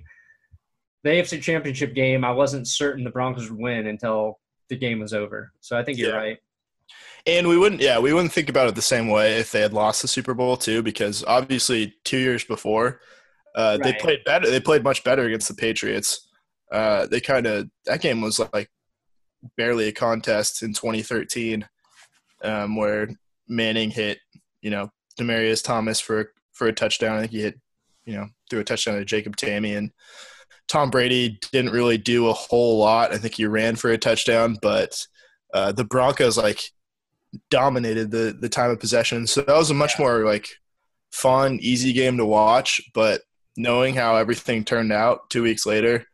[1.04, 5.14] The AFC Championship game, I wasn't certain the Broncos would win until the game was
[5.14, 5.52] over.
[5.62, 6.16] So I think you're Yeah.
[6.18, 6.38] right.
[7.26, 7.82] and we wouldn't.
[7.82, 10.34] Yeah, we wouldn't think about it the same way if they had lost the Super
[10.34, 13.02] Bowl too, because obviously two years before,
[13.56, 14.50] uh, they played better.
[14.50, 16.30] They played much better against the Patriots.
[16.72, 18.70] Uh, they kind of that game was like
[19.58, 21.68] barely a contest in 2013,
[22.44, 23.10] um, where
[23.48, 24.20] Manning hit
[24.62, 27.18] you know Demaryius Thomas for for a touchdown.
[27.18, 27.60] I think he hit
[28.06, 29.92] you know threw a touchdown to Jacob Tamme and.
[30.68, 33.14] Tom Brady didn't really do a whole lot.
[33.14, 35.06] I think he ran for a touchdown, but
[35.54, 36.62] uh, the Broncos like
[37.50, 39.28] dominated the the time of possession.
[39.28, 40.48] So that was a much more like
[41.12, 42.82] fun, easy game to watch.
[42.94, 43.22] But
[43.56, 46.06] knowing how everything turned out two weeks later,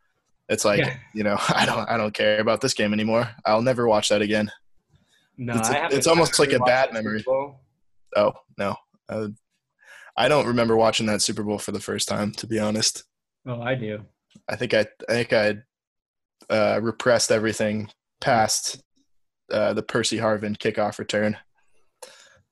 [0.48, 0.96] it's like Yeah.
[1.14, 3.28] you know I don't I don't care about this game anymore.
[3.44, 4.50] I'll never watch that again.
[5.36, 7.54] No, It's a- it's almost like a bad watched the Super memory.
[8.16, 8.76] Oh no,
[9.08, 9.28] uh,
[10.16, 12.30] I don't remember watching that Super Bowl for the first time.
[12.34, 13.02] To be honest,
[13.46, 14.04] Oh, I do.
[14.48, 15.56] I think I I think I
[16.52, 18.82] uh, repressed everything past
[19.50, 21.36] uh, the Percy Harvin kickoff return.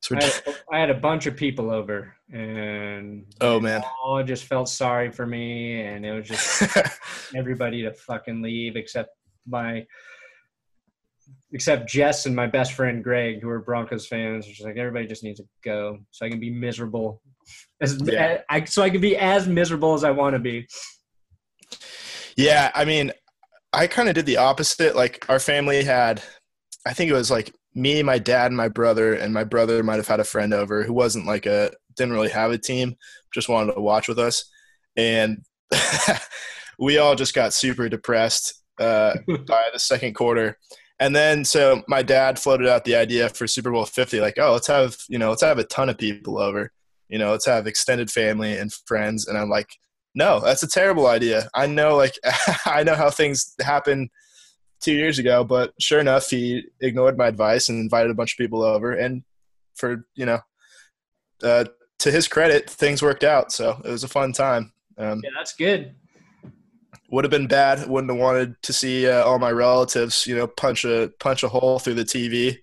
[0.00, 0.42] So I had,
[0.72, 3.82] I had a bunch of people over, and Oh, man.
[4.04, 6.76] all just felt sorry for me, and it was just
[7.36, 9.10] everybody to fucking leave except
[9.46, 9.86] my
[11.52, 14.44] except Jess and my best friend Greg, who are Broncos fans.
[14.46, 17.22] Just like everybody just needs to go, so I can be miserable.
[17.80, 18.40] As Yeah.
[18.50, 20.66] I, so I can be as miserable as I want to be.
[22.36, 23.12] Yeah, I mean,
[23.72, 24.94] I kind of did the opposite.
[24.94, 26.22] Like our family had,
[26.86, 29.96] I think it was like me, my dad, and my brother, and my brother might
[29.96, 32.96] have had a friend over who wasn't like a didn't really have a team,
[33.32, 34.44] just wanted to watch with us,
[34.96, 35.44] and
[36.78, 39.14] we all just got super depressed uh,
[39.46, 40.58] by the second quarter.
[41.00, 44.52] And then so my dad floated out the idea for Super Bowl 50 like, "Oh,
[44.52, 46.70] let's have, you know, let's have a ton of people over.
[47.08, 49.68] You know, let's have extended family and friends." And I'm like,
[50.14, 51.48] "No, that's a terrible idea.
[51.54, 52.18] I know like
[52.66, 54.10] I know how things happen
[54.80, 58.38] 2 years ago, but sure enough, he ignored my advice and invited a bunch of
[58.38, 59.22] people over and
[59.74, 60.40] for, you know,
[61.42, 61.64] uh,
[62.00, 63.52] to his credit, things worked out.
[63.52, 64.72] So it was a fun time.
[64.98, 65.94] Um, Yeah, that's good.
[67.10, 67.88] would have been bad.
[67.88, 71.48] Wouldn't have wanted to see uh, all my relatives, you know, punch a punch a
[71.48, 72.56] hole through the TV.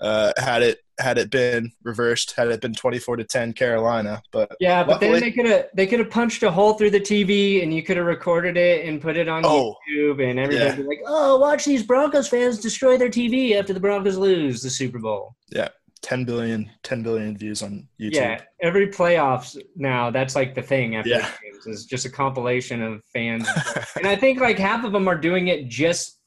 [0.00, 4.22] Uh, had it had it been reversed, had it been 24 to 10 Carolina.
[4.32, 6.90] But Yeah, but luckily- then they could have they could have punched a hole through
[6.90, 10.38] the TV and you could have recorded it and put it on Oh, YouTube and
[10.38, 10.74] everybody yeah.
[10.76, 14.70] be like, "Oh, watch these Broncos fans destroy their TV after the Broncos lose the
[14.70, 15.68] Super Bowl." Yeah.
[16.02, 18.14] 10 billion, 10 billion views on YouTube.
[18.14, 21.28] Yeah, every playoffs now that's like the thing after Yeah.
[21.42, 23.48] the games is just a compilation of fans,
[23.96, 26.17] and I think like half of them are doing it just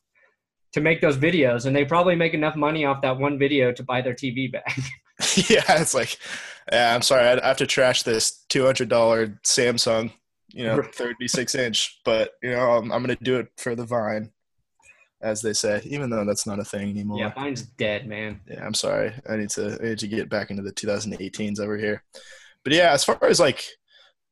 [0.73, 3.83] to make those videos, and they probably make enough money off that one video to
[3.83, 4.77] buy their TV back.
[5.49, 6.17] yeah, it's like,
[6.71, 8.87] yeah, I'm sorry, I have to trash this $200
[9.43, 10.11] Samsung,
[10.49, 14.31] you know, 36 inch, but you know, I'm, I'm gonna do it for the Vine,
[15.21, 17.19] as they say, even though that's not a thing anymore.
[17.19, 18.41] yeah, mine's dead, man.
[18.47, 19.13] Yeah, I'm sorry.
[19.29, 22.03] I need to I need to get back into the 2018s over here.
[22.63, 23.63] But yeah, as far as like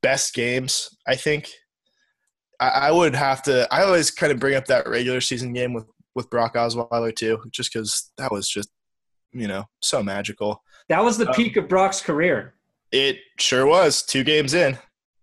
[0.01, 1.49] best games, I think
[2.59, 3.67] I, I would have to.
[3.71, 7.39] I always kind of bring up that regular season game with with Brock Osweiler too,
[7.51, 8.69] just because that was just
[9.31, 10.63] you know so magical.
[10.89, 12.53] That was the Um, peak of Brock's career.
[12.91, 14.77] It sure was two games in.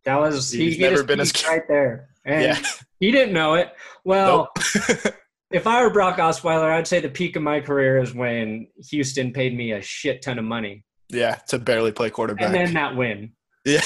[0.04, 2.58] That was He's his never been as right there, and Yeah.
[3.00, 3.72] he didn't know it.
[4.04, 5.14] Well, Nope.
[5.50, 9.32] if I were Brock Osweiler, I'd say the peak of my career is when Houston
[9.32, 12.44] paid me a shit ton of money, yeah, to barely play quarterback.
[12.46, 13.32] and then that win.
[13.66, 13.80] Yeah.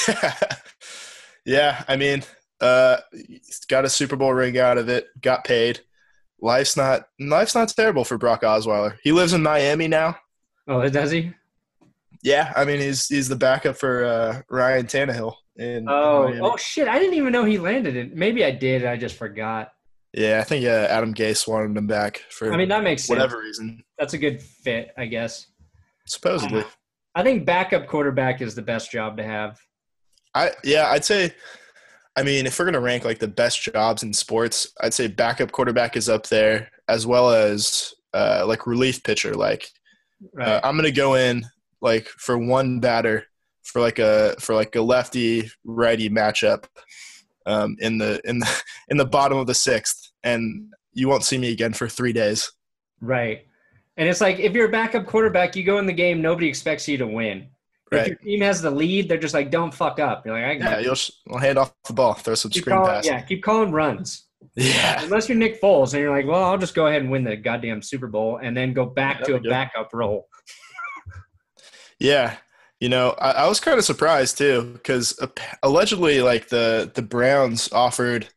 [1.47, 1.85] yeah.
[1.89, 2.23] I mean,
[2.61, 2.99] uh,
[3.69, 5.81] got a Super Bowl ring out of it, got paid.
[6.43, 8.97] Life's not life's not terrible for Brock Osweiler.
[9.03, 10.17] He lives in Miami now.
[10.69, 11.33] Oh, does he?
[12.23, 15.35] Yeah, I mean he's he's the backup for uh, Ryan Tannehill.
[15.57, 16.89] In, Oh, in oh shit!
[16.89, 18.15] I didn't even know he landed it.
[18.17, 18.85] Maybe I did.
[18.87, 19.73] I just forgot.
[20.15, 23.11] yeah, I think uh, Adam Gase wanted him back for I mean, that makes sense.
[23.19, 25.47] whatever reason, That's a good fit, I guess.
[26.07, 26.65] supposedly.
[27.15, 29.59] I think backup quarterback is the best job to have.
[30.35, 31.35] I yeah, I'd say.
[32.17, 35.53] I mean, if we're gonna rank like the best jobs in sports, I'd say backup
[35.53, 39.35] quarterback is up there, as well as uh, like relief pitcher.
[39.35, 39.69] Like
[40.35, 40.49] Right.
[40.49, 41.47] uh, I'm gonna go in
[41.81, 43.27] like for one batter
[43.63, 46.65] for like a for like a lefty righty matchup
[47.47, 51.39] um, in the in the in the bottom of the sixth, and you won't see
[51.39, 52.53] me again for three days.
[53.01, 53.47] Right.
[53.97, 56.87] And it's like if you're a backup quarterback, you go in the game, nobody expects
[56.89, 57.49] you to win.
[57.93, 60.25] If your team has the lead, they're just like, don't fuck up.
[60.25, 62.77] You're like, I Yeah, you'll sh- I'll hand off the ball, throw some keep screen
[62.77, 63.07] calling, pass.
[63.07, 64.27] yeah, keep calling runs.
[64.57, 67.25] yeah, Unless you're Nick Foles and you're like, well, I'll just go ahead and win
[67.25, 69.51] the goddamn Super Bowl and then go back Yeah, to a good.
[69.51, 70.29] backup role.
[71.99, 72.37] Yeah,
[72.81, 75.19] you know, I, I was kind of surprised too because
[75.63, 78.29] allegedly, like the the Browns offered,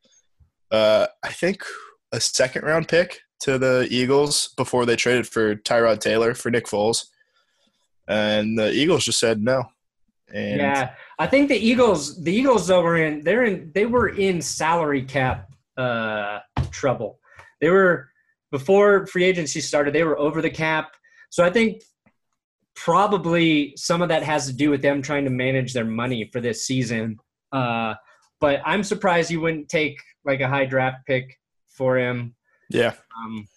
[0.72, 1.64] uh, I think
[2.12, 6.66] a second round pick to the Eagles before they traded for Tyrod Taylor for Nick
[6.66, 7.06] Foles,
[8.08, 9.64] and the Eagles just said no.
[10.34, 14.10] And yeah, I think the Eagles, the Eagles though were in, they're in, they were
[14.10, 16.40] in salary cap uh,
[16.72, 17.20] trouble.
[17.62, 18.10] They were
[18.52, 19.94] before free agency started.
[19.94, 20.92] They were over the cap,
[21.30, 21.84] so I think
[22.76, 26.42] probably some of that has to do with them trying to manage their money for
[26.42, 27.18] this season.
[27.52, 27.94] Uh,
[28.40, 32.36] but I'm surprised you wouldn't take like a high draft pick for him.
[32.70, 33.48] yeah, Um,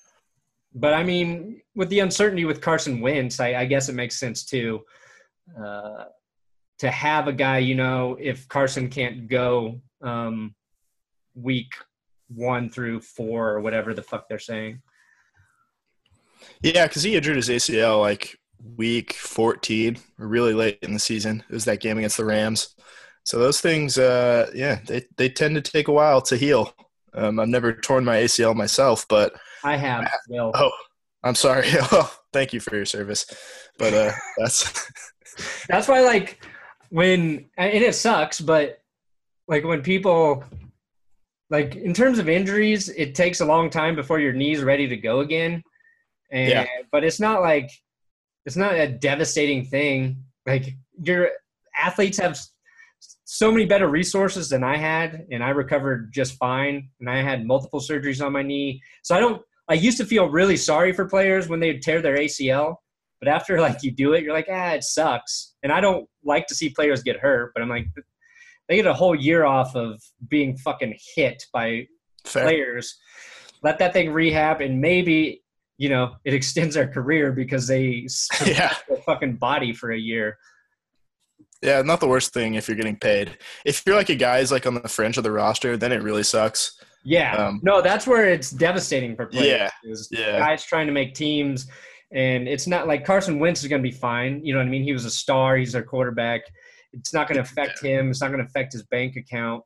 [0.76, 4.44] but I mean, with the uncertainty with Carson Wentz, I, I guess it makes sense
[4.44, 4.82] too
[5.58, 6.04] uh,
[6.78, 7.58] to have a guy.
[7.58, 10.54] You know, if Carson can't go um,
[11.34, 11.72] week
[12.28, 14.82] one through four or whatever the fuck they're saying.
[16.62, 18.38] yeah, because he injured his ACL like
[18.76, 21.42] week 14, really late in the season.
[21.48, 22.74] It was that game against the Rams.
[23.24, 26.74] So those things, uh, yeah, they they tend to take a while to heal.
[27.14, 29.34] Um, I've never torn my ACL myself, but
[29.66, 30.52] I have Will.
[30.54, 30.70] Oh,
[31.24, 31.66] I'm sorry.
[31.92, 33.26] Oh, thank you for your service.
[33.78, 34.90] But uh, that's
[35.68, 36.42] That's why, like,
[36.90, 38.78] when and it sucks, but
[39.48, 40.44] like when people
[41.50, 44.96] like in terms of injuries, it takes a long time before your knee's ready to
[44.96, 45.62] go again.
[46.30, 46.66] And Yeah.
[46.92, 47.70] but it's not like
[48.46, 50.16] it's not a devastating thing.
[50.46, 51.30] Like your
[51.76, 52.38] athletes have
[53.24, 56.88] so many better resources than I had, and I recovered just fine.
[57.00, 59.42] And I had multiple surgeries on my knee, so I don't.
[59.68, 62.76] I used to feel really sorry for players when they would tear their ACL,
[63.20, 65.54] but after like you do it, you're like, ah, it sucks.
[65.62, 67.86] And I don't like to see players get hurt, but I'm like,
[68.68, 71.86] they get a whole year off of being fucking hit by
[72.24, 72.44] fair.
[72.44, 72.96] players.
[73.62, 75.42] Let that thing rehab, and maybe
[75.78, 78.06] you know it extends their career because they
[78.46, 80.36] Yeah, their fucking body for a year.
[81.62, 83.38] yeah, not the worst thing if you're getting paid.
[83.64, 86.22] If you're like a guy's like on the fringe of the roster, then it really
[86.22, 86.78] sucks.
[87.08, 90.08] Yeah, Um, no, that's where it's devastating for players.
[90.10, 90.38] Yeah, yeah.
[90.40, 91.68] guys trying to make teams,
[92.12, 94.44] and it's not like Carson Wentz is going to be fine.
[94.44, 94.82] You know what I mean?
[94.82, 95.56] He was a star.
[95.56, 96.42] He's their quarterback.
[96.92, 98.10] It's not going to affect him.
[98.10, 99.62] It's not going to affect his bank account.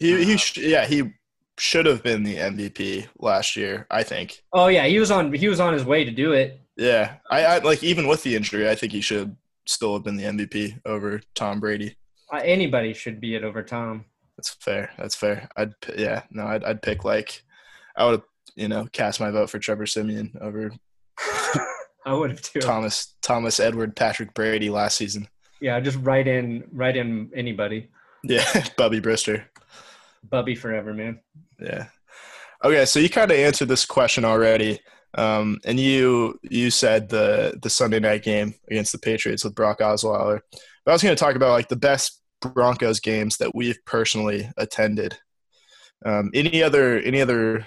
[0.00, 1.12] He he Uh, sh- yeah he
[1.58, 3.86] should have been the MVP last year.
[3.90, 4.42] I think.
[4.52, 5.32] Oh yeah, he was on.
[5.32, 6.60] He was on his way to do it.
[6.76, 9.36] Yeah, I, I like even with the injury, I think he should
[9.66, 11.94] still have been the MVP over Tom Brady.
[12.32, 14.04] Uh, anybody should be it over Tom.
[14.40, 14.90] That's fair.
[14.96, 15.50] That's fair.
[15.54, 17.42] I'd yeah no I'd I'd pick like
[17.94, 18.22] I would
[18.56, 20.72] you know cast my vote for Trevor Siemian over
[22.06, 22.60] I would have too.
[22.60, 25.28] Thomas Thomas Edward Patrick Brady last season.
[25.60, 27.90] Yeah, just write in write in anybody.
[28.24, 28.46] Yeah,
[28.78, 29.44] Bubby Brister.
[30.24, 31.20] Bubby forever, man.
[31.58, 31.88] Yeah.
[32.64, 34.80] Okay, so you kind of answered this question already,
[35.18, 39.80] um, and you you said the the Sunday night game against the Patriots with Brock
[39.80, 40.40] Osweiler.
[40.86, 44.50] But I was going to talk about like the best Broncos games that we've personally
[44.56, 45.16] attended.
[46.04, 47.66] Um, any other any other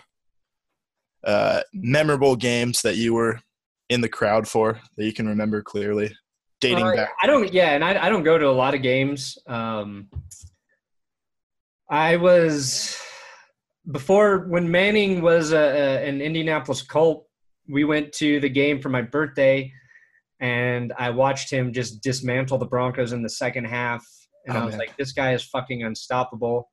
[1.24, 3.40] uh, memorable games that you were
[3.90, 6.12] in the crowd for that you can remember clearly,
[6.60, 7.10] dating Uh, back?
[7.22, 7.54] I don't.
[7.54, 9.38] Yeah, and I, I don't go to a lot of games.
[9.48, 10.10] Um,
[11.90, 13.00] I was
[13.92, 17.28] before when Manning was a, a, an Indianapolis Colt.
[17.70, 19.72] We went to the game for my birthday,
[20.40, 24.06] and I watched him just dismantle the Broncos in the second half.
[24.46, 24.80] And Oh, I was man.
[24.80, 26.70] like, "This guy is fucking unstoppable."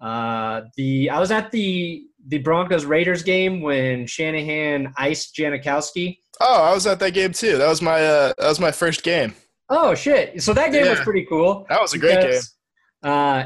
[0.00, 6.18] Uh, the I was at the the Broncos Raiders game when Shanahan iced Janikowski.
[6.40, 7.58] Oh, I was at that game too.
[7.58, 9.34] That was my uh, that was my first game.
[9.70, 10.42] Oh shit!
[10.42, 11.66] So that game was pretty cool.
[11.68, 12.40] That was a great game.
[13.02, 13.44] Uh,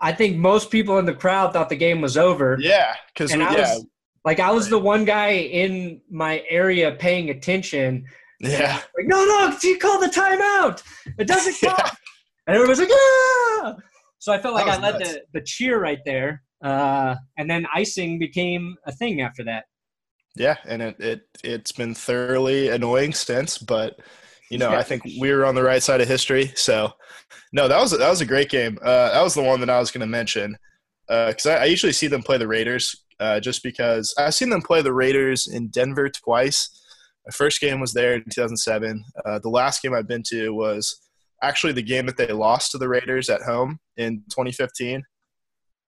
[0.00, 2.56] I think most people in the crowd thought the game was over.
[2.60, 3.86] Yeah, because yeah, was
[4.24, 8.04] like, I was the one guy in my area paying attention.
[8.40, 10.82] yeah, Like, no, no, you call the timeout.
[11.18, 11.74] It doesn't Yeah.
[11.74, 11.92] count.
[12.48, 13.76] And everyone was like, ah!
[14.18, 15.12] So I felt like I led nuts.
[15.12, 16.42] the, the cheer right there.
[16.64, 19.66] Uh, and then icing became a thing after that.
[20.34, 24.00] yeah, and it it it's been thoroughly annoying since, but
[24.50, 24.78] you know, Yeah.
[24.78, 26.50] I think we were on the right side of history.
[26.56, 26.90] So,
[27.52, 28.78] no, that was that was a great game.
[28.82, 30.56] Uh, that was the one that I was going to mention
[31.06, 34.62] because I, I usually see them play the Raiders uh, just because I've seen them
[34.62, 36.70] play the Raiders in Denver twice.
[37.26, 39.04] My first game was there in 2007.
[39.24, 41.07] Uh, the last game I've been to was
[41.42, 45.02] actually the game that they lost to the Raiders at home in 2015.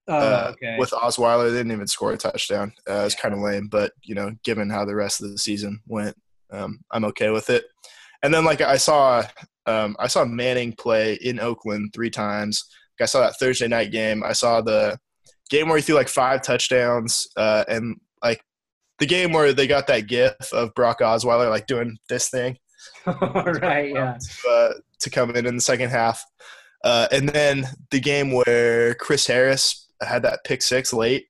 [0.09, 0.77] Oh, uh, okay.
[0.79, 1.51] with Osweiler.
[1.51, 2.73] They didn't even score a touchdown.
[2.89, 5.81] Uh, it's kind of lame, but you know, given how the rest of the season
[5.87, 6.17] went,
[6.51, 7.65] um, I'm okay with it.
[8.23, 9.25] And then like I saw,
[9.67, 12.65] um, I saw Manning play in Oakland three times.
[12.99, 14.25] Like, I saw that Thursday night game.
[14.25, 14.99] I saw the
[15.49, 18.43] game where he threw like five touchdowns, uh, and like
[18.99, 22.59] the game where they got that GIF of Brock Osweiler like doing this thing
[23.07, 24.17] right, yeah.
[24.51, 24.71] uh,
[25.01, 26.25] to come in in the second half.
[26.85, 31.27] Uh, and then the game where Chris Harris had that pick six late.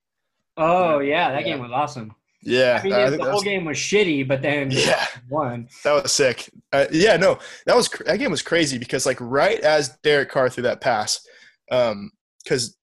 [0.56, 1.54] Oh, yeah, that Yeah.
[1.54, 2.14] game was awesome.
[2.42, 5.68] Yeah, I mean, I the whole was, game was shitty, but then yeah, won.
[5.84, 6.48] that was sick.
[6.72, 10.48] Uh, yeah, no, that was that game was crazy because like right as Derek Carr
[10.48, 11.20] threw that pass,
[11.68, 12.78] because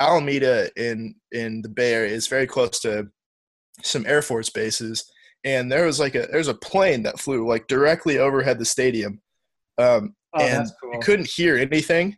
[0.00, 3.08] Alameda in in the Bay Area is very close to
[3.82, 5.04] some Air Force bases,
[5.44, 9.20] and there was like a there's a plane that flew like directly overhead the stadium.
[9.76, 10.92] Um, Oh, and that's cool.
[10.94, 12.16] you couldn't hear anything.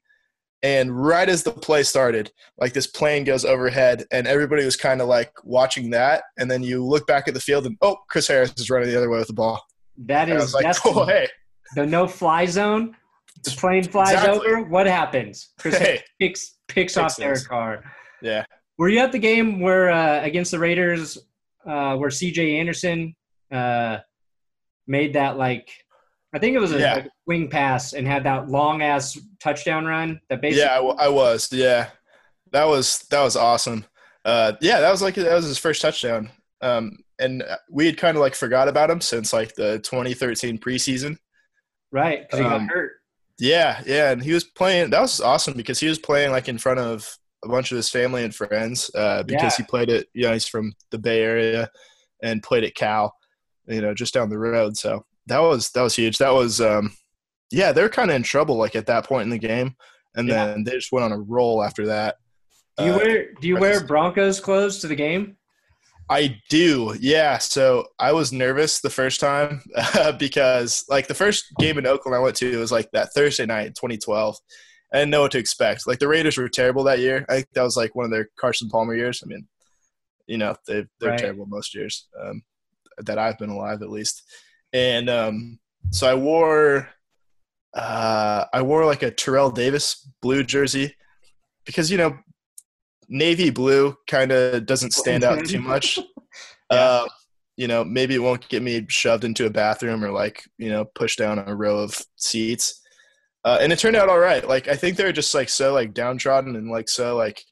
[0.62, 5.02] And right as the play started, like this plane goes overhead, and everybody was kind
[5.02, 6.22] of like watching that.
[6.38, 8.96] And then you look back at the field, and oh, Chris Harris is running the
[8.96, 9.62] other way with the ball.
[10.06, 11.28] That And is like, that's oh, hey,
[11.74, 12.96] the no fly zone.
[13.42, 14.48] The plane flies Exactly.
[14.52, 14.62] over.
[14.62, 15.50] What happens?
[15.58, 17.16] Chris hey, picks picks Makes off.
[17.18, 17.84] Derek Carr.
[18.22, 18.44] yeah,
[18.78, 21.18] Were you at the game where uh, against the Raiders,
[21.66, 22.58] uh, where C.J.
[22.58, 23.14] Anderson
[23.52, 23.98] uh,
[24.86, 25.68] made that like,
[26.34, 26.94] I think it was a, Yeah.
[26.94, 30.64] like, wing pass and had that long ass touchdown run that basically.
[30.64, 31.90] yeah, I, w- I was, yeah,
[32.52, 33.84] that was that was awesome.
[34.24, 36.30] Uh, yeah, that was like that was his first touchdown.
[36.60, 41.16] Um, and we had kind of like forgot about him since like the 2013 preseason.
[41.92, 42.92] Right, because he Um, got hurt.
[43.38, 44.90] Yeah, yeah, and he was playing.
[44.90, 47.90] That was awesome because he was playing like in front of a bunch of his
[47.90, 50.06] family and friends uh, because he played at.
[50.14, 51.68] You know, he's from the Bay Area
[52.22, 53.14] and played at Cal.
[53.66, 54.76] You know, just down the road.
[54.76, 56.18] So that was that was huge.
[56.18, 56.92] That was, um,
[57.50, 59.76] yeah, they're kind of in trouble like at that point in the game,
[60.14, 60.46] and Yeah.
[60.46, 62.16] then they just went on a roll after that.
[62.78, 65.36] Do you Uh, wear Do you wear Broncos clothes to the game?
[66.10, 67.38] I do, yeah.
[67.38, 69.62] So I was nervous the first time
[70.18, 73.66] because, like, the first game in Oakland I went to was like that Thursday night
[73.68, 74.36] in 2012.
[74.92, 75.86] I didn't know what to expect.
[75.86, 77.24] Like, the Raiders were terrible that year.
[77.30, 79.22] I think that was like one of their Carson Palmer years.
[79.24, 79.48] I mean,
[80.26, 81.18] you know, they, they're Right.
[81.18, 82.42] terrible most years um,
[82.98, 84.22] that I've been alive, at least.
[84.74, 85.58] And um,
[85.90, 86.88] so I wore,
[87.74, 90.94] uh, I wore like a Terrell Davis blue jersey
[91.64, 92.18] because you know,
[93.08, 95.98] navy blue kind of doesn't stand out too much.
[96.72, 96.78] Yeah.
[96.80, 97.06] Uh,
[97.56, 100.86] you know, maybe it won't get me shoved into a bathroom or like you know
[100.86, 102.80] pushed down a row of seats.
[103.44, 104.48] Uh, and it turned out all right.
[104.48, 107.44] Like I think they're just like so like downtrodden and like so like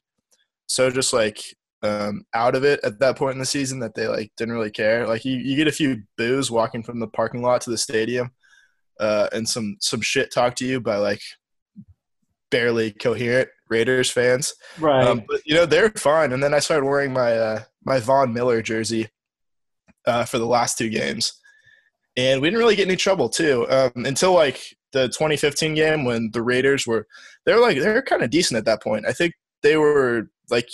[0.65, 4.07] so just like um, out of it at that point in the season that they
[4.07, 5.05] like didn't really care.
[5.05, 8.31] Like you, you get a few boos walking from the parking lot to the stadium,
[8.99, 11.21] uh, and some some shit talk to you by like
[12.49, 14.53] barely coherent Raiders fans.
[14.79, 15.05] Right.
[15.05, 16.31] Um, but you know they're fine.
[16.31, 19.09] And then I started wearing my uh, my Von Miller jersey
[20.07, 21.33] uh, for the last two games,
[22.15, 24.61] and we didn't really get any trouble too um, until like
[24.93, 27.07] the 2015 game when the Raiders were
[27.45, 29.05] they're like they're kind of decent at that point.
[29.05, 30.69] I think they were like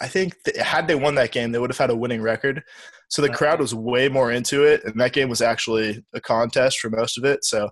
[0.00, 2.62] I think th- had they won that game, they would have had a winning record.
[3.08, 6.80] So the crowd was way more into it, and that game was actually a contest
[6.80, 7.44] for most of it.
[7.44, 7.70] So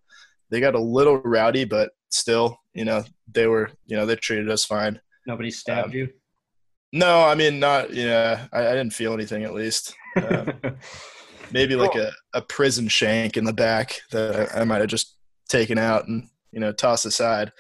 [0.51, 4.49] they got a little rowdy, but still, you know, they were, you know, they treated
[4.49, 5.01] us fine.
[5.27, 6.09] Nobody stabbed Um, you.
[6.93, 9.95] No, I mean, not, yeah, I, I didn't feel anything at least.
[10.17, 10.53] Um,
[11.51, 15.17] maybe like a, a prison shank in the back that I, I might have just
[15.49, 17.51] taken out and, you know, tossed aside.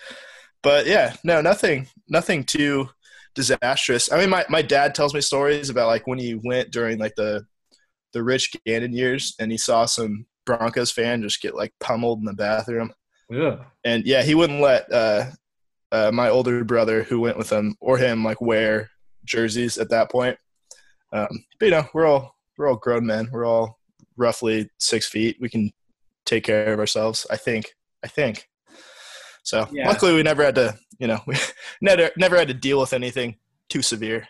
[0.63, 2.89] But yeah, no, nothing, nothing too
[3.35, 4.11] disastrous.
[4.13, 7.15] I mean, my, my dad tells me stories about like when he went during like
[7.17, 7.45] the,
[8.13, 12.25] the Rich Gannon years and he saw some Broncos fan just get like pummeled in
[12.25, 12.93] the bathroom.
[13.35, 13.61] Ugh.
[13.85, 15.31] And yeah, he wouldn't let uh,
[15.91, 18.91] uh, my older brother who went with him or him like wear
[19.25, 20.37] jerseys at that point.
[21.13, 23.29] Um, but you know, we're all we're all grown men.
[23.33, 23.79] We're all
[24.17, 25.37] roughly six feet.
[25.41, 25.73] We can
[26.27, 27.27] take care of ourselves.
[27.31, 27.75] I think.
[28.05, 28.49] I think.
[29.43, 29.89] So Yeah.
[29.89, 30.79] luckily, we never had to.
[30.99, 31.37] You know, we
[31.81, 33.37] never never had to deal with anything
[33.69, 34.29] too severe.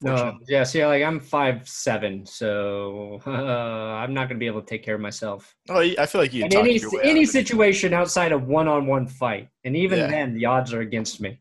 [0.00, 0.64] No, yeah.
[0.64, 3.30] See, like I'm five seven, so uh,
[4.02, 5.54] I'm not gonna be able to take care of myself.
[5.70, 6.44] Oh, I feel like you.
[6.44, 10.06] Any any situation outside of one on one fight, and even Yeah.
[10.08, 11.40] then, the odds are against me.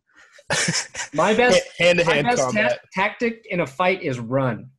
[1.13, 2.79] My best hand to my hand best ta- combat.
[2.93, 4.69] tactic in a fight is run,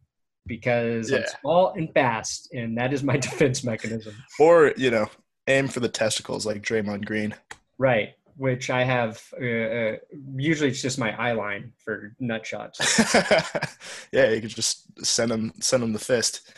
[0.46, 4.14] because I'm small and fast, and that is my defense mechanism.
[4.38, 5.06] or you know,
[5.46, 7.34] aim for the testicles like Draymond Green.
[7.78, 9.22] Right, which I have.
[9.40, 9.96] Uh, uh,
[10.36, 12.78] usually, it's just my eye line for nut shots.
[14.12, 16.52] yeah, you could just send them send them the fist.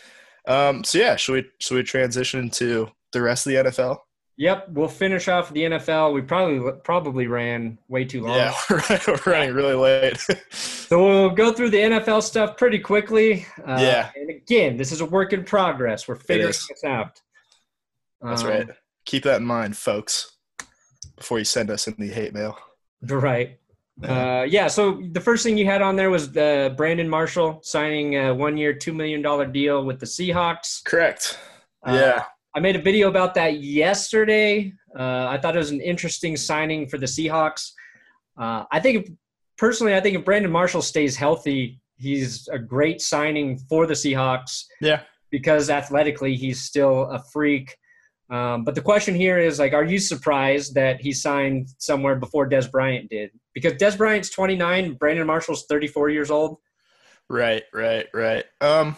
[0.47, 3.99] Um, so yeah, should we should we transition to the rest of the NFL?
[4.39, 6.13] Yep, we'll finish off the NFL.
[6.13, 8.37] We probably probably ran way too long.
[8.37, 10.19] Yeah, we're, running really late.
[10.87, 13.45] So we'll go through the NFL stuff pretty quickly.
[13.67, 14.11] Uh, Yeah.
[14.15, 16.07] And again, this is a work in progress.
[16.07, 16.65] We're figuring is.
[16.69, 17.21] this out.
[18.23, 18.69] That's Um, right.
[19.05, 20.36] Keep that in mind, folks,
[21.17, 22.59] before you send us any hate mail.
[23.03, 23.59] Right.
[24.03, 24.67] Uh, yeah.
[24.69, 28.75] So the first thing you had on there was uh, Brandon Marshall signing a one-year,
[28.75, 30.85] two million dollar deal with the Seahawks.
[30.85, 31.39] Correct.
[31.87, 32.25] Uh, Yeah.
[32.55, 34.73] I made a video about that yesterday.
[34.99, 37.73] Uh, I thought it was an interesting signing for the Seahawks.
[38.39, 39.11] Uh, I think,
[39.59, 44.65] personally, I think if Brandon Marshall stays healthy, he's a great signing for the Seahawks
[44.81, 45.01] Yeah.
[45.31, 47.77] because athletically he's still a freak.
[48.29, 52.49] Um, but the question here is like, are you surprised that he signed somewhere before
[52.49, 53.31] Dez Bryant did?
[53.55, 56.59] Because Dez Bryant's 29, Brandon Marshall's 34 years old.
[57.29, 58.45] Right, right, right.
[58.61, 58.97] Um,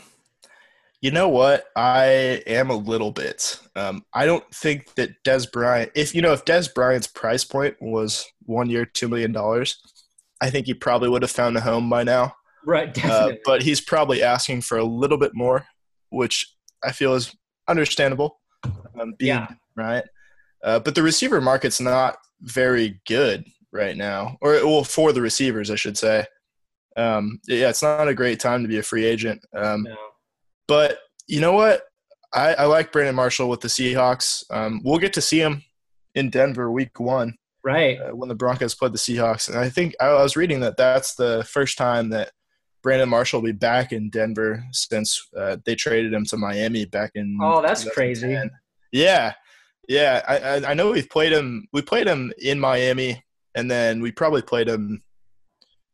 [1.01, 1.67] you know what?
[1.77, 3.61] I am a little bit.
[3.77, 7.77] Um, I don't think that Dez Bryant, if you know, if Dez Bryant's price point
[7.81, 9.81] was one year, two million dollars,
[10.41, 12.35] I think he probably would have found a home by now.
[12.67, 15.67] Right, Uh, but he's probably asking for a little bit more,
[16.11, 16.53] which
[16.85, 17.35] I feel is
[17.69, 18.41] understandable.
[19.01, 19.49] Um, being Yeah.
[19.77, 20.05] right.
[20.63, 25.71] Uh, but the receiver market's not very good right now, or well, for the receivers,
[25.71, 26.25] I should say.
[26.97, 29.41] Um, yeah, it's not a great time to be a free agent.
[29.55, 29.97] Um, no.
[30.67, 31.83] but you know what?
[32.33, 34.43] I, I like Brandon Marshall with the Seahawks.
[34.51, 35.63] Um, we'll get to see him
[36.15, 37.99] in Denver week one Right.
[38.01, 39.49] uh, when the Broncos played the Seahawks.
[39.49, 42.33] And I think I was reading that that's the first time that
[42.83, 47.13] Brandon Marshall will be back in Denver since uh, they traded him to Miami back
[47.15, 47.39] in.
[47.41, 48.37] Oh, that's crazy.
[48.93, 49.01] 2010.
[49.01, 49.33] Yeah,
[49.89, 50.23] yeah.
[50.29, 51.67] I, I I know we've played him.
[51.73, 53.25] We played him in Miami,
[53.55, 55.03] and then we probably played him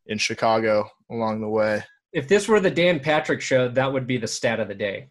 [0.07, 1.83] in Chicago along the way.
[2.13, 5.09] If this were the Dan Patrick show, that would be the stat of the day.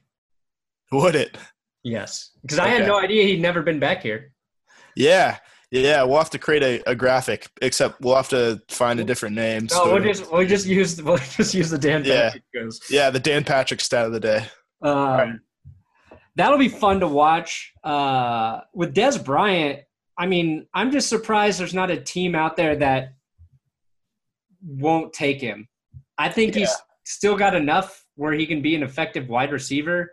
[0.91, 1.37] Would it?
[1.83, 2.31] Yes.
[2.41, 4.31] Because I had no idea he'd never been back here.
[4.95, 5.37] Yeah,
[5.71, 6.03] yeah.
[6.03, 9.63] We'll have to create a, a graphic, except we'll have to find a different name.
[9.71, 12.25] No, so- we'll just we'll just use we'll just use the Dan Yeah.
[12.29, 12.79] Patrick goes.
[12.89, 14.45] yeah, the Dan Patrick stat of the day.
[14.81, 15.41] Um,
[16.35, 17.73] That'll be fun to watch.
[17.83, 19.81] Uh, with Dez Bryant,
[20.17, 23.13] I mean, I'm just surprised there's not a team out there that
[24.65, 25.67] won't take him.
[26.17, 26.73] I think he's
[27.05, 30.11] still got enough where he can be an effective wide receiver.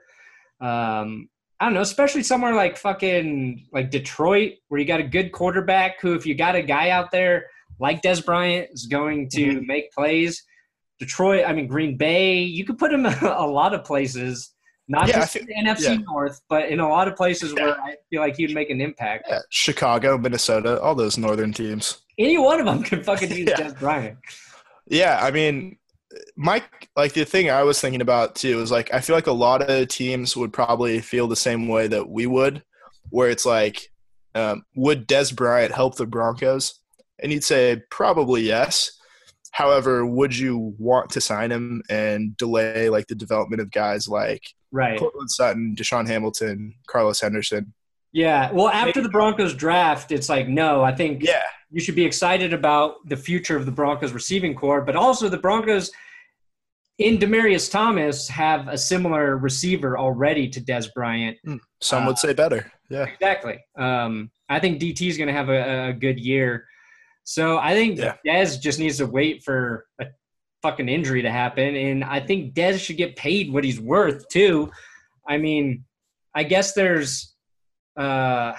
[0.60, 5.30] Um, I don't know, especially somewhere like fucking like Detroit, where you got a good
[5.32, 7.46] quarterback who, if you got a guy out there
[7.78, 9.66] like Dez Bryant, is going to Mhm.
[9.66, 10.42] make plays.
[10.98, 14.54] Detroit, I mean Green Bay, you could put him a lot of places,
[14.90, 15.96] not Yeah, just feel- in the NFC yeah.
[16.06, 17.64] North, but in a lot of places Yeah.
[17.66, 19.30] where I feel like he'd make an impact.
[19.50, 22.02] Chicago, Minnesota, all those northern teams.
[22.18, 23.48] Any one of them could fucking use.
[23.50, 24.18] Dez Bryant.
[24.86, 25.76] Yeah, I mean,
[26.36, 29.32] Mike, like the thing I was thinking about too is like I feel like a
[29.32, 32.62] lot of teams would probably feel the same way that we would,
[33.10, 33.80] where it's like,
[34.34, 36.74] um, would Dez Bryant help the Broncos?
[37.22, 38.90] And you'd say probably yes.
[39.52, 44.42] However, would you want to sign him and delay like the development of guys like
[44.72, 44.98] Right.
[44.98, 47.72] Courtland Sutton, DaeSean Hamilton, Carlos Henderson?
[48.12, 48.50] Yeah.
[48.52, 50.82] Well, after the Broncos draft, it's like no.
[50.82, 54.82] I think Yeah, you should be excited about the future of the Broncos receiving core,
[54.82, 55.90] but also the Broncos
[56.98, 61.38] in Demaryius Thomas have a similar receiver already to Dez Bryant.
[61.80, 62.70] some Uh, would say better.
[62.90, 63.58] Yeah, Exactly.
[63.78, 66.66] Um, I think DT is going to have a, a good year.
[67.24, 68.16] So I think Yeah.
[68.26, 70.06] Dez just needs to wait for a
[70.62, 74.70] fucking injury to happen, and I think Dez should get paid what he's worth too.
[75.28, 75.84] I mean,
[76.34, 77.34] I guess there's.
[77.96, 78.52] Uh,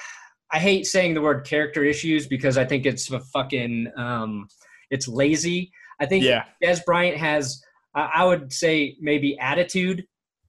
[0.53, 3.87] I hate saying the word character issues because I think it's a fucking.
[3.97, 4.47] Um,
[4.89, 5.71] it's lazy.
[5.99, 6.43] I think yeah.
[6.63, 7.61] Dez Bryant has.
[7.95, 10.03] I I would say maybe attitude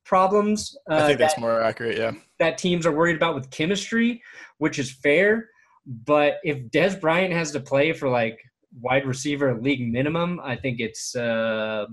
[0.04, 0.76] problems.
[0.90, 1.98] Uh, I think that- that's more accurate.
[1.98, 4.22] Yeah, that teams are worried about with chemistry,
[4.58, 5.48] which is fair.
[5.86, 8.38] But if Dez Bryant has to play for like
[8.80, 11.86] wide receiver league minimum, I think it's uh,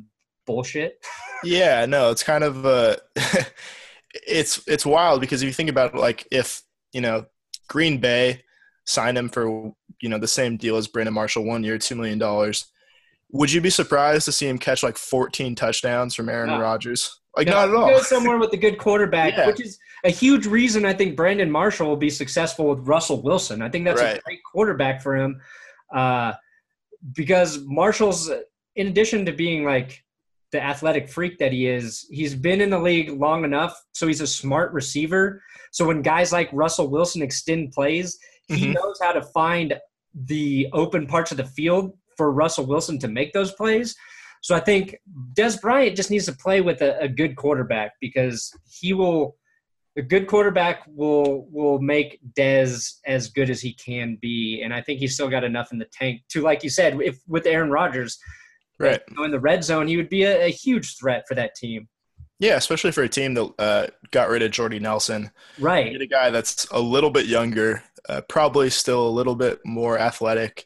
[0.46, 1.04] bullshit.
[1.44, 1.86] yeah.
[1.86, 2.96] No, it's kind of uh,
[4.28, 6.62] it's it's wild because if you think about it, like if
[6.94, 7.26] you know
[7.68, 8.44] Green Bay
[8.86, 12.20] signed him for you know the same deal as Brandon Marshall, one year, two million
[12.20, 12.66] dollars.
[13.32, 16.60] Would you be surprised to see him catch like 14 touchdowns from Aaron No.
[16.60, 17.20] Rodgers?
[17.38, 18.00] Like No, not at Go all.
[18.00, 19.46] somewhere with a good quarterback, Yeah.
[19.46, 23.62] which is a huge reason I think Brandon Marshall will be successful with Russell Wilson.
[23.62, 25.40] I think that's a great quarterback for him,
[25.96, 26.34] uh,
[27.16, 28.30] because Marshall's,
[28.76, 30.04] in addition to being like
[30.52, 34.22] the athletic freak that he is, he's been in the league long enough, so he's
[34.22, 35.42] a smart receiver.
[35.72, 38.74] So when guys like Russell Wilson extend plays, he Mhm.
[38.74, 39.76] knows how to find
[40.26, 43.96] the open parts of the field for Russell Wilson to make those plays.
[44.42, 44.96] So I think
[45.34, 49.36] Dez Bryant just needs to play with a, a good quarterback because he will.
[50.00, 54.82] A good quarterback will will make Dez as good as he can be, and I
[54.82, 57.70] think he's still got enough in the tank to, like you said, if with Aaron
[57.70, 58.18] Rodgers
[58.80, 59.02] Right.
[59.10, 61.54] you know, in the red zone, he would be a, a huge threat for that
[61.54, 61.88] team.
[62.40, 65.32] Yeah, especially for a team that uh, got rid of Jordy Nelson.
[65.60, 65.92] Right.
[65.92, 70.00] Get a guy that's a little bit younger, uh, probably still a little bit more
[70.00, 70.66] athletic.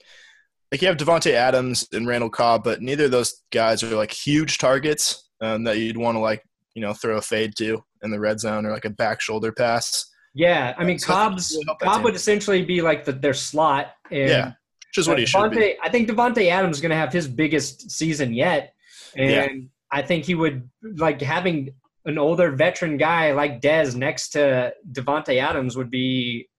[0.71, 4.11] Like you have Davante Adams and Randall Cobb, but neither of those guys are like
[4.11, 6.43] huge targets um, that you'd want to like
[6.75, 9.51] you know throw a fade to in the red zone or like a back shoulder
[9.51, 10.10] pass.
[10.34, 13.12] Yeah, I mean, So Cobb's he will help that Cobb would essentially be like the,
[13.12, 13.93] their slot.
[14.12, 15.76] And Yeah, Which is what he should be.
[15.82, 18.74] I think Davante Adams is going to have his biggest season yet,
[19.16, 19.47] and Yeah.
[19.91, 21.74] I think he would like having
[22.06, 26.49] an older veteran guy like Dez next to Davante Adams would be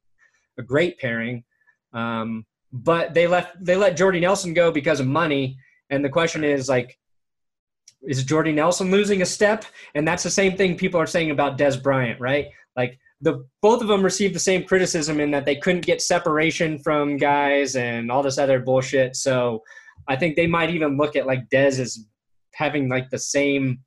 [0.59, 1.45] a great pairing.
[1.93, 5.57] Um, but they left they let Jordy Nelson go because of money,
[5.91, 6.97] and the question is like,
[8.07, 9.65] is Jordy Nelson losing a step?
[9.95, 12.47] And that's the same thing people are saying about Dez Bryant, right?
[12.77, 16.79] Like the both of them received the same criticism in that they couldn't get separation
[16.79, 19.17] from guys and all this other bullshit.
[19.17, 19.63] So
[20.09, 22.07] I think they might even look at like Dez as
[22.55, 23.81] having like the same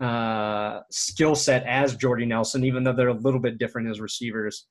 [0.00, 4.66] uh, skill set as Jordy Nelson, even though they're a little bit different as receivers.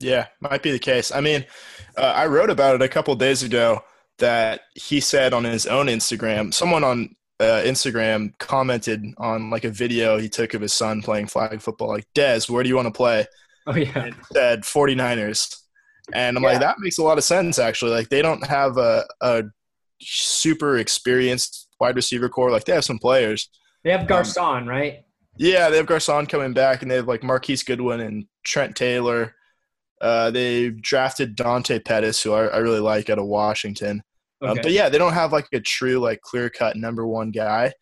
[0.00, 1.10] Yeah, might be the case.
[1.10, 1.46] I mean,
[1.96, 3.82] uh, I wrote about it a couple days ago
[4.18, 9.70] that he said on his own Instagram, someone on uh, Instagram commented on like a
[9.70, 12.86] video he took of his son playing flag football, like, Dez, where do you want
[12.86, 13.26] to play?
[13.66, 15.56] Oh yeah, And he said 49ers.
[16.14, 16.50] And I'm Yeah.
[16.52, 17.90] like, that makes a lot of sense, actually.
[17.92, 19.44] Like, they don't have a, a
[20.00, 22.50] super experienced wide receiver core.
[22.50, 23.50] Like, they have some players.
[23.84, 25.04] they have Garcon, right?
[25.36, 29.34] Yeah, they have Garcon coming back, and they have like Marquise Goodwin and Trent Taylor.
[30.00, 34.02] Uh, they drafted Dante Pettis, who I, I really like out of Washington.
[34.42, 34.60] Um, Okay.
[34.62, 37.72] but yeah, they don't have like a true like clear cut number one guy.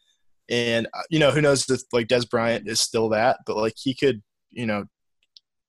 [0.48, 3.74] And uh, you know who knows if like Dez Bryant is still that, but like
[3.76, 4.84] he could you know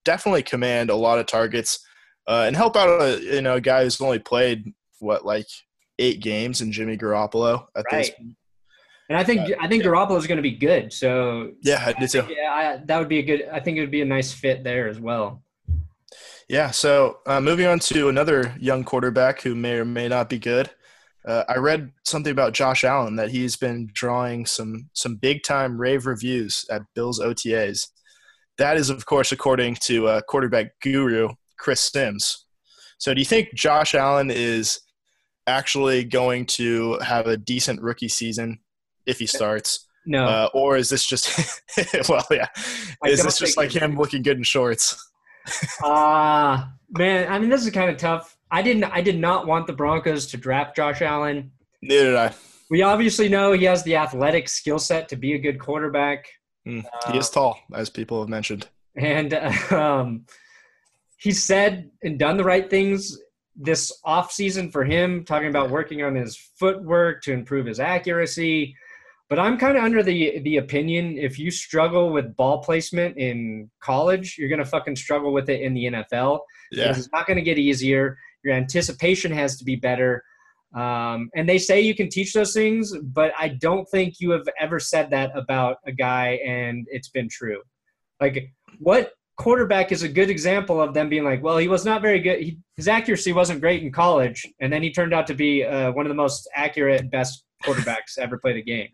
[0.05, 1.79] definitely command a lot of targets
[2.27, 5.47] uh, and help out a you know a guy who's only played what like
[5.99, 8.09] eight games in Jimmy Garoppolo at this.
[8.09, 8.27] Right.
[9.09, 10.91] And I think I think Garoppolo is going to be good.
[10.93, 12.27] So Yeah, I did too.
[12.29, 13.47] yeah, I, that would be a good.
[13.51, 15.43] I think it would be a nice fit there as well.
[16.47, 16.71] Yeah.
[16.71, 20.69] So uh, moving on to another young quarterback who may or may not be good.
[21.25, 25.79] Uh, I read something about Josh Allen that he's been drawing some some big time
[25.79, 27.87] rave reviews at Bills OTAs.
[28.57, 32.45] That is, of course, according to uh, quarterback guru Chris Sims.
[32.97, 34.79] So, do you think Josh Allen is
[35.47, 38.59] actually going to have a decent rookie season
[39.05, 41.61] if he starts, No, uh, or is this just
[42.09, 42.47] well, yeah,
[43.05, 45.11] is this just like him looking good in shorts?
[45.83, 47.31] Ah, man.
[47.31, 48.37] I mean, this is kind of tough.
[48.51, 48.85] I didn't.
[48.85, 51.51] I did not want the Broncos to draft Josh Allen.
[51.81, 52.33] Neither did I.
[52.69, 56.25] we obviously know he has the athletic skill set to be a good quarterback.
[56.67, 58.67] Mm, he is tall, as people have mentioned.
[58.95, 59.33] And
[59.71, 60.25] um,
[61.17, 63.17] he said and done the right things
[63.55, 68.75] this off season for him, talking about working on his footwork to improve his accuracy.
[69.29, 73.69] But I'm kind of under the the opinion if you struggle with ball placement in
[73.81, 76.39] college, you're gonna fucking struggle with it in the NFL.
[76.71, 76.91] Yeah.
[76.91, 78.17] It's not gonna get easier.
[78.43, 80.23] Your anticipation has to be better.
[80.75, 84.47] Um, and they say you can teach those things, but I don't think you have
[84.59, 87.61] ever said that about a guy, and it's been true.
[88.19, 92.01] Like, what quarterback is a good example of them being like, well, he was not
[92.01, 92.41] very good.
[92.41, 95.91] He, his accuracy wasn't great in college, and then he turned out to be uh,
[95.93, 98.89] one of the most accurate, best quarterbacks ever played a game.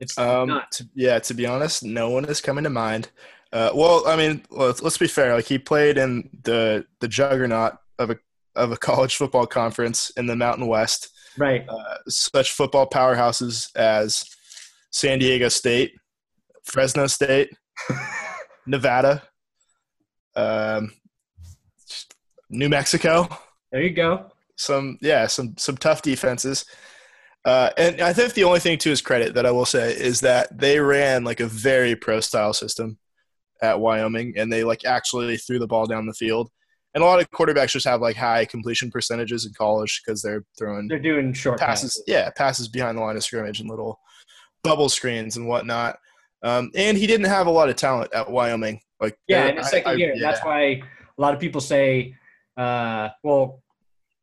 [0.00, 0.70] It's Um, not.
[0.72, 3.10] to- yeah, to be honest, no one is coming to mind.
[3.52, 5.34] Uh, well, I mean, let's, let's be fair.
[5.34, 8.16] Like he played in the the juggernaut of a
[8.54, 11.08] of a college football conference in the Mountain West.
[11.36, 11.64] Right.
[11.68, 14.24] Uh, such football powerhouses as
[14.90, 15.92] San Diego State,
[16.64, 17.50] Fresno State,
[18.66, 19.22] Nevada,
[20.36, 20.92] um,
[22.50, 23.28] New Mexico.
[23.72, 24.30] There you go.
[24.56, 26.64] Some yeah, some some tough defenses.
[27.44, 30.20] Uh, and I think the only thing to his credit that I will say is
[30.20, 32.98] that they ran like a very pro style system
[33.62, 36.50] at Wyoming, and they like actually threw the ball down the field.
[36.94, 40.44] And a lot of quarterbacks just have like high completion percentages in college because they're
[40.58, 42.04] throwing They're doing short passes, passes.
[42.06, 44.00] yeah, passes behind the line of scrimmage and little
[44.64, 45.98] bubble screens and whatnot.
[46.42, 48.80] Um, and he didn't have a lot of talent at Wyoming.
[49.00, 50.14] Like Yeah, in I- second I- year.
[50.14, 50.20] yeah.
[50.30, 50.82] That's why a
[51.20, 52.14] lot of people say,
[52.56, 53.62] uh, well,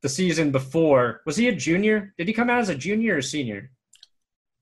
[0.06, 2.14] the season before was he a junior?
[2.16, 3.72] Did he come out as a junior or senior?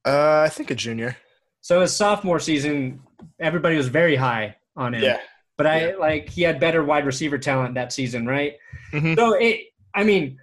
[0.06, 1.18] Uh, I think a junior.
[1.60, 3.02] So his sophomore season,
[3.42, 5.04] everybody was very high on him.
[5.04, 5.20] Yeah.
[5.58, 5.96] But I Yeah.
[5.98, 8.54] like he had better wide receiver talent that season, right?
[8.94, 9.18] Mhm.
[9.18, 9.60] So it,
[9.94, 10.38] I mean,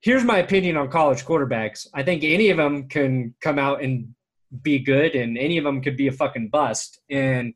[0.00, 1.86] here's my opinion on college quarterbacks.
[1.94, 4.16] I think any of them can come out and
[4.62, 7.00] be good, and any of them could be a fucking bust.
[7.08, 7.54] And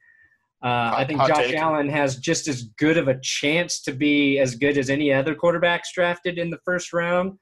[0.63, 1.53] uh, I think Josh.
[1.53, 5.35] Allen has just as good of a chance to be as good as any other
[5.35, 7.39] quarterbacks drafted in the first round.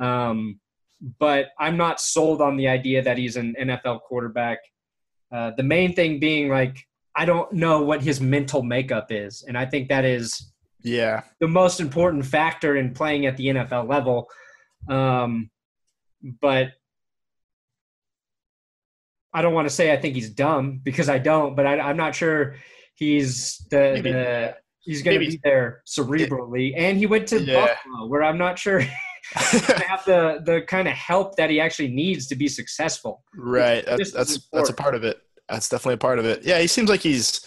[0.00, 0.58] Um,
[1.20, 4.58] but I'm not sold on the idea that he's an NFL quarterback.
[5.30, 6.76] Uh, the main thing being like
[7.14, 11.22] I don't know what his mental makeup is, and I think that is Yeah.
[11.40, 14.28] the most important factor in playing at the NFL level.
[14.88, 15.50] Um,
[16.40, 16.68] but
[19.32, 21.96] I don't want to say I think he's dumb because I don't, but I, I'm
[21.96, 22.56] not sure
[22.94, 24.12] he's the, Maybe.
[24.12, 26.72] the he's going to be there cerebrally.
[26.76, 27.66] And he went to Yeah.
[27.66, 28.80] Buffalo, where I'm not sure
[29.50, 32.48] he's going to have the the kind of help that he actually needs to be
[32.48, 33.22] successful.
[33.36, 33.84] Right.
[33.84, 35.20] That's that's that's a part of it.
[35.48, 36.44] That's definitely a part of it.
[36.44, 37.46] Yeah, he seems like he's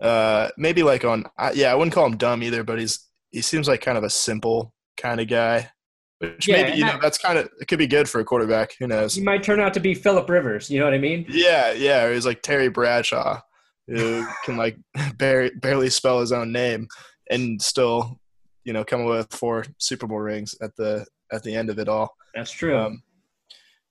[0.00, 1.24] uh maybe like on
[1.54, 3.00] yeah, I wouldn't call him dumb either, but he's
[3.30, 5.70] he seems like kind of a simple kind of guy.
[6.18, 8.24] Which Yeah, maybe you that- know that's kind of it could be good for a
[8.24, 8.72] quarterback.
[8.78, 9.14] Who knows?
[9.14, 10.70] He might turn out to be Philip Rivers.
[10.70, 11.26] You know what I mean?
[11.28, 12.04] Yeah, yeah.
[12.04, 13.40] Or he's like Terry Bradshaw,
[13.86, 14.78] who can like
[15.18, 16.88] barely barely spell his own name
[17.30, 18.18] and still,
[18.64, 21.88] you know, come with four Super Bowl rings at the at the end of it
[21.88, 22.16] all.
[22.34, 22.76] That's true.
[22.78, 23.02] Um,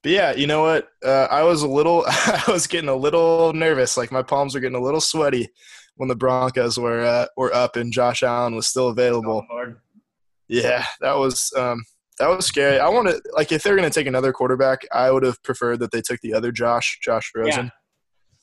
[0.02, 0.88] but yeah, you know what?
[1.04, 3.98] Uh, I was a little, I was getting a little nervous.
[3.98, 5.50] Like my palms were getting a little sweaty
[5.96, 9.46] when the Broncos were uh, were up and Josh Allen was still available.
[9.52, 9.74] Oh,
[10.48, 11.84] Yeah, that was um,
[12.20, 12.80] that was scary.
[12.80, 15.80] I want to like if they're going to take another quarterback, I would have preferred
[15.80, 17.66] that they took the other Josh, Josh Rosen.
[17.66, 17.70] Yeah.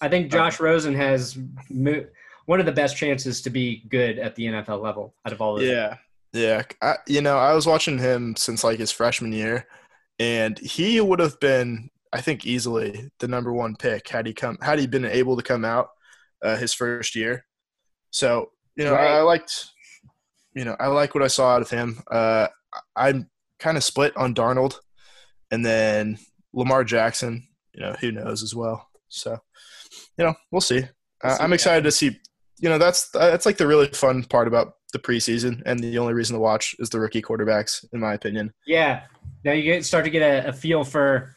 [0.00, 1.38] I think Josh Rosen has
[1.70, 2.04] mo-
[2.46, 5.56] one of the best chances to be good at the NFL level out of all
[5.56, 5.70] of them.
[5.70, 5.96] Yeah,
[6.32, 6.62] yeah.
[6.82, 9.66] I, you know, I was watching him since like his freshman year,
[10.18, 14.58] and he would have been, I think, easily the number one pick had he come
[14.60, 15.88] had he been able to come out
[16.42, 17.46] uh, his first year.
[18.10, 19.06] So you know, Right.
[19.12, 19.70] I, I liked,
[20.54, 22.02] you know, I like what I saw out of him.
[22.10, 22.48] Uh,
[22.96, 23.30] I'm
[23.62, 24.78] kind of split on Darnold,
[25.50, 26.18] and then
[26.52, 27.46] Lamar Jackson.
[27.72, 28.86] You know, who knows as well.
[29.08, 29.38] So,
[30.18, 30.80] you know, we'll see.
[30.80, 32.18] We'll Uh, see I'm excited to see.
[32.58, 36.12] You know, that's that's like the really fun part about the preseason, and the only
[36.12, 38.52] reason to watch is the rookie quarterbacks, in my opinion.
[38.66, 39.04] Yeah.
[39.44, 41.34] Now you get start to get a, a feel for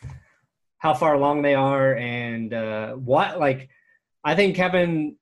[0.80, 3.70] how far along they are and uh, what like
[4.24, 5.18] I think having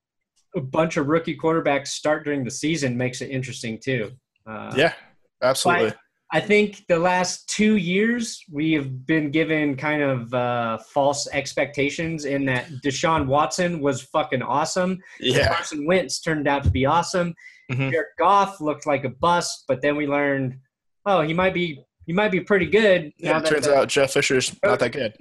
[0.55, 4.11] a bunch of rookie quarterbacks start during the season makes it interesting too.
[4.45, 4.93] Uh, yeah,
[5.41, 5.93] absolutely.
[6.33, 12.25] I think the last two years we have been given kind of uh, false expectations
[12.25, 14.97] in that Deshaun Watson was fucking awesome.
[15.19, 17.35] Yeah, Carson Wentz turned out to be awesome.
[17.71, 17.91] Mhm.
[17.91, 20.57] Jared Goff looked like a bust, but then we learned,
[21.05, 23.13] oh, he might be he might be pretty good.
[23.17, 23.33] yeah.
[23.33, 25.15] now It turns out Jeff Fisher's not that good.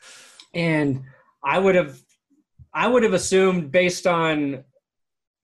[0.54, 1.02] and
[1.44, 2.00] I would have
[2.72, 4.64] I would have assumed based on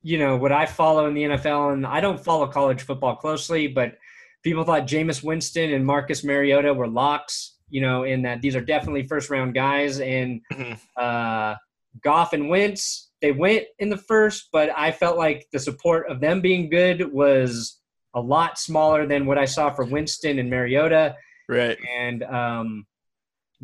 [0.03, 3.67] you know what I follow in the NFL, and I don't follow college football closely,
[3.67, 3.99] but
[4.43, 7.57] people thought Jameis Winston and Marcus Mariota were locks.
[7.73, 10.01] you know, in that these are definitely first round guys.
[10.01, 10.77] And Mhm.
[10.97, 11.55] uh,
[12.03, 16.19] Goff and Wentz, they went in the first, but I felt like the support of
[16.21, 17.81] them being good was
[18.13, 21.15] a lot smaller than what I saw for Winston and Mariota.
[21.49, 21.79] Right.
[21.97, 22.87] And um,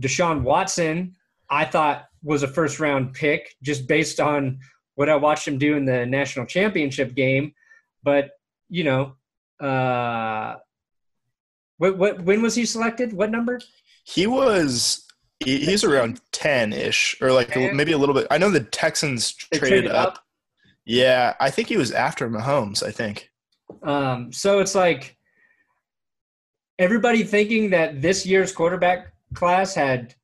[0.01, 1.17] Deshaun Watson,
[1.51, 4.61] I thought was a first round pick just based on
[4.95, 7.55] what I watched him do in the national championship game.
[8.05, 8.31] But,
[8.69, 9.17] you know,
[9.61, 10.59] uh,
[11.79, 13.13] what, what, when was he selected?
[13.13, 13.61] What number?
[14.05, 15.05] He was.
[15.41, 18.27] he- He's around ten ish, or like a- maybe a little bit.
[18.31, 20.09] I know the Texans They traded, traded up.
[20.15, 20.25] up?
[20.85, 22.83] Yeah, I think he was after Mahomes.
[22.83, 23.31] I think.
[23.83, 25.17] Um, so it's like
[26.79, 30.15] everybody thinking that this year's quarterback class had,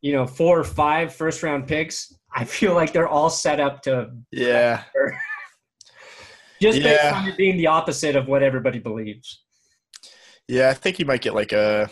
[0.00, 2.12] you know, four or five first round picks.
[2.34, 4.84] I feel like they're all set up to Yeah.
[6.60, 9.42] just based on it being the opposite of what everybody believes.
[10.48, 11.90] Yeah, I think you might get like a.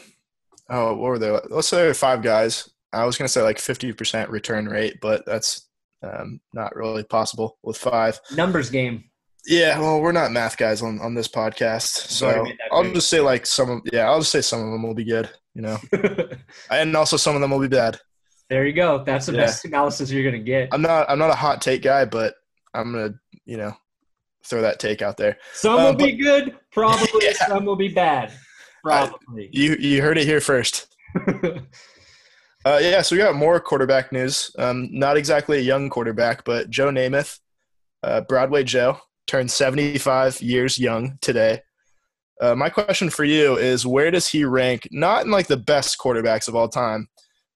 [0.68, 1.30] Oh, what were they?
[1.50, 2.68] Let's say there were five guys.
[2.92, 5.68] I was gonna say like fifty percent return rate, but that's
[6.02, 8.20] um, not really possible with five.
[8.34, 9.04] Numbers game.
[9.46, 13.46] Yeah, well, we're not math guys on, on this podcast, so I'll just say like
[13.46, 15.78] some of yeah, I'll just say some of them will be good, you know,
[16.70, 17.98] and also some of them will be bad.
[18.50, 19.02] there you go.
[19.02, 19.46] That's the Yeah.
[19.46, 20.68] best analysis you're gonna get.
[20.72, 22.34] I'm not I'm not a hot take guy, but
[22.74, 23.14] I'm gonna
[23.46, 23.72] you know
[24.44, 25.38] throw that take out there.
[25.52, 27.08] Some uh, will be good, probably.
[27.22, 27.46] Yeah.
[27.46, 28.32] Some will be bad,
[28.84, 29.48] probably.
[29.52, 30.86] You you heard it here first.
[32.62, 34.54] Uh, yeah, so we got more quarterback news.
[34.58, 37.38] Um, not exactly a young quarterback, but Joe Namath,
[38.02, 41.62] uh, Broadway Joe, turned 75 years young today.
[42.38, 45.98] Uh, my question for you is where does he rank, not in like the best
[45.98, 47.08] quarterbacks of all time,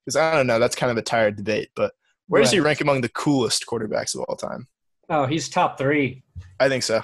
[0.05, 1.93] because I don't know, that's kind of a tired debate, but
[2.29, 4.69] where does he rank among the coolest quarterbacks of all time?
[5.11, 6.23] Oh, he's top three.
[6.61, 7.03] I think so.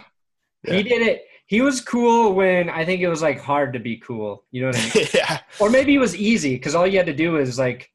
[0.64, 0.74] Yeah.
[0.74, 1.22] He did it.
[1.46, 4.44] He was cool when I think it was like hard to be cool.
[4.52, 5.06] You know what I mean?
[5.14, 7.90] yeah, or maybe it was easy because all you had to do is like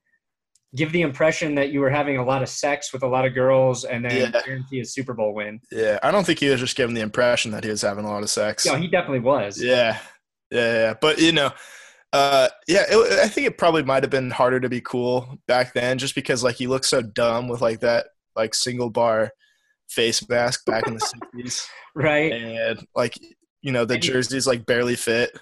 [0.76, 3.34] give the impression that you were having a lot of sex with a lot of
[3.34, 4.42] girls and then Yeah.
[4.44, 5.62] guarantee a Super Bowl win.
[5.72, 6.00] yeah.
[6.04, 8.24] I don't think he was just giving the impression that he was having a lot
[8.24, 8.66] of sex.
[8.66, 9.62] No, he definitely was.
[9.62, 10.00] Yeah,
[10.52, 10.94] yeah, yeah.
[11.00, 11.52] But you know,
[12.12, 15.74] uh, yeah, it, I think it probably might have been harder to be cool back
[15.74, 19.32] then, just because like he looked so dumb with like that like single bar
[19.90, 22.32] face mask back in the sixties, Right.
[22.32, 23.18] and like
[23.62, 25.38] you know the And jerseys like barely fit.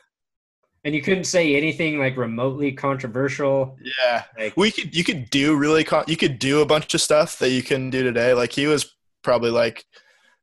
[0.86, 3.78] And you couldn't say anything like remotely controversial.
[3.82, 7.00] Yeah, Like we could you could do really con- you could do a bunch of
[7.02, 8.34] stuff that you couldn't do today.
[8.34, 9.86] Like he was probably like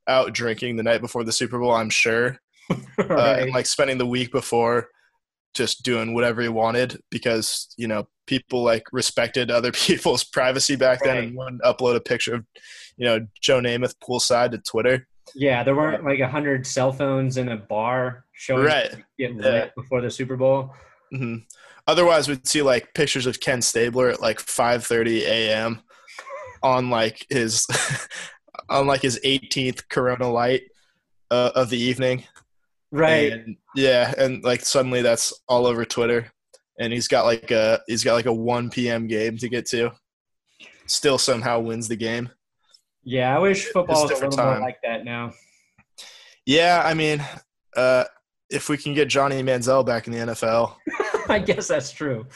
[0.08, 2.38] out drinking the night before the Super Bowl, I'm sure.
[2.70, 4.88] uh, and like spending the week before
[5.52, 11.00] just doing whatever he wanted because you know people like respected other people's privacy back
[11.02, 11.24] then Right.
[11.28, 12.44] and wouldn't upload a picture of
[12.96, 15.06] you know Joe Namath poolside to Twitter.
[15.34, 18.90] yeah, there weren't like a hundred cell phones in a bar showing Right.
[19.18, 19.42] get Yeah.
[19.42, 20.74] lit before the Super Bowl.
[21.12, 21.36] hmm
[21.86, 25.80] Otherwise, we'd see like pictures of Ken Stabler at like 5:30 a.m.
[26.62, 27.66] on like his
[28.68, 30.62] on like his 18th Corona Light
[31.30, 32.24] uh, of the evening.
[32.92, 33.32] Right.
[33.32, 36.30] And, yeah, and like suddenly that's all over Twitter,
[36.78, 39.06] and he's got like a he's got like a 1 p.m.
[39.06, 39.90] game to get to.
[40.86, 42.30] Still somehow wins the game.
[43.02, 45.32] Yeah, I wish football was a little more like that now.
[46.46, 47.24] Yeah, I mean,
[47.76, 48.04] uh,
[48.50, 50.74] if we can get Johnny Manziel back in the NFL,
[51.28, 52.26] I guess that's true.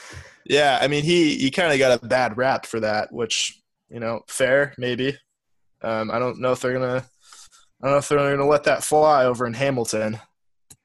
[0.45, 4.01] yeah, I mean he he kind of got a bad rap for that, which you
[4.01, 5.17] know, fair maybe.
[5.83, 7.05] Um, I don't know if they're gonna.
[7.83, 10.19] I don't know if they're gonna let that fly over in Hamilton.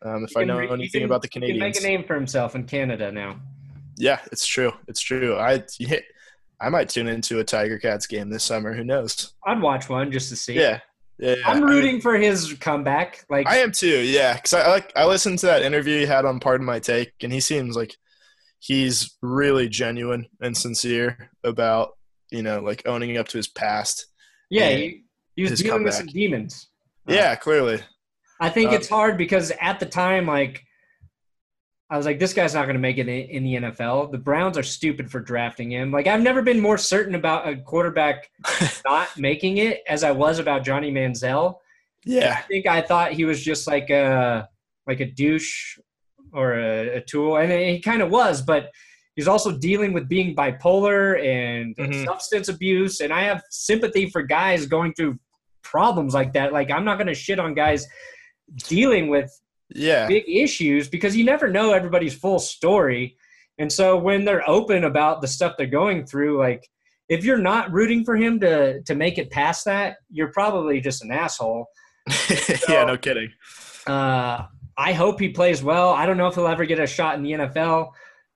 [0.04, 2.08] Um, if I know re- anything can- about the Canadians, He can make a name
[2.08, 3.40] for himself in Canada now.
[3.98, 4.72] yeah, it's true.
[4.88, 5.38] It's true.
[5.38, 5.64] I
[6.62, 8.74] I might tune into a Tiger Cats game this summer.
[8.74, 9.34] Who knows?
[9.46, 10.54] I'd watch one just to see.
[10.56, 10.80] Yeah,
[11.18, 11.36] yeah.
[11.46, 13.24] I'm I mean, rooting for his comeback.
[13.30, 14.00] Like I am too.
[14.02, 17.14] Yeah, because I like I listened to that interview he had on Pardon My Take,
[17.22, 17.96] and he seems like
[18.60, 21.98] he's really genuine and sincere about
[22.32, 24.08] you know like owning up to his past.
[24.50, 25.04] yeah, he,
[25.36, 26.68] he was dealing with some demons.
[27.08, 27.80] Uh, Yeah, clearly.
[28.42, 30.64] I think Um, it's hard because at the time, like,
[31.92, 34.12] I was like, this guy's not going to make it in, the NFL.
[34.12, 35.92] The Browns are stupid for drafting him.
[35.92, 38.30] Like, I've never been more certain about a quarterback
[38.86, 41.56] not making it as I was about Johnny Manziel.
[42.06, 44.48] Yeah, I think I thought he was just like a
[44.88, 45.78] like a douche
[46.32, 48.70] or a, a tool, and he kind of was, but
[49.16, 52.06] he's also dealing with being bipolar and Mhm.
[52.06, 53.02] substance abuse.
[53.02, 55.20] And I have sympathy for guys going through
[55.64, 56.54] problems like that.
[56.54, 57.86] Like I'm not going to shit on guys
[58.68, 59.30] dealing with
[59.74, 63.18] yeah, big issues because you never know everybody's full story.
[63.58, 66.68] And so when they're open about the stuff they're going through, like
[67.10, 71.04] if you're not rooting for him to to make it past that, you're probably just
[71.04, 71.68] an asshole.
[72.70, 72.86] yeah.
[72.86, 73.32] No kidding.
[73.86, 74.46] Uh,
[74.78, 75.90] I hope he plays well.
[75.90, 77.90] I don't know if he'll ever get a shot in the NFL,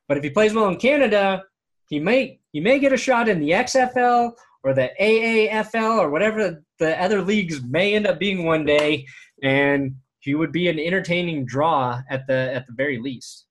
[0.10, 1.44] But if he plays well in Canada,
[1.88, 6.64] he may he may get a shot in the XFL or the AAFL or whatever
[6.80, 9.06] the other leagues may end up being one day,
[9.42, 13.46] and he would be an entertaining draw at the at the very least.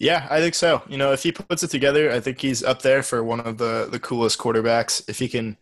[0.00, 0.82] Yeah, I think so.
[0.88, 3.58] You know, if he puts it together, I think he's up there for one of
[3.58, 5.08] the the coolest quarterbacks.
[5.08, 5.56] If he can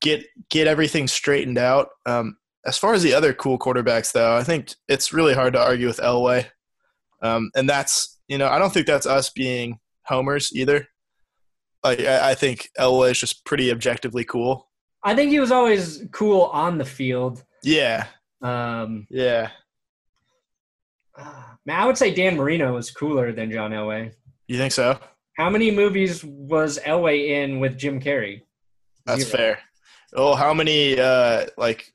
[0.00, 1.88] get get everything straightened out.
[2.06, 2.36] Um,
[2.66, 5.86] as far as the other cool quarterbacks, though, I think it's really hard to argue
[5.86, 6.46] with Elway,
[7.22, 10.86] um, and that's you know I don't think that's us being homers either.
[11.82, 14.68] Like I, I think Elway is just pretty objectively cool.
[15.02, 17.42] I think he was always cool on the field.
[17.62, 18.06] Yeah,
[18.42, 19.50] Um, yeah.
[21.66, 24.12] man, I would say Dan Marino was cooler than John Elway.
[24.46, 24.98] You think so?
[25.36, 28.42] How many movies was Elway in with Jim Carrey?
[29.06, 29.36] That's Zero.
[29.36, 29.58] fair.
[30.14, 31.92] Oh, how many uh like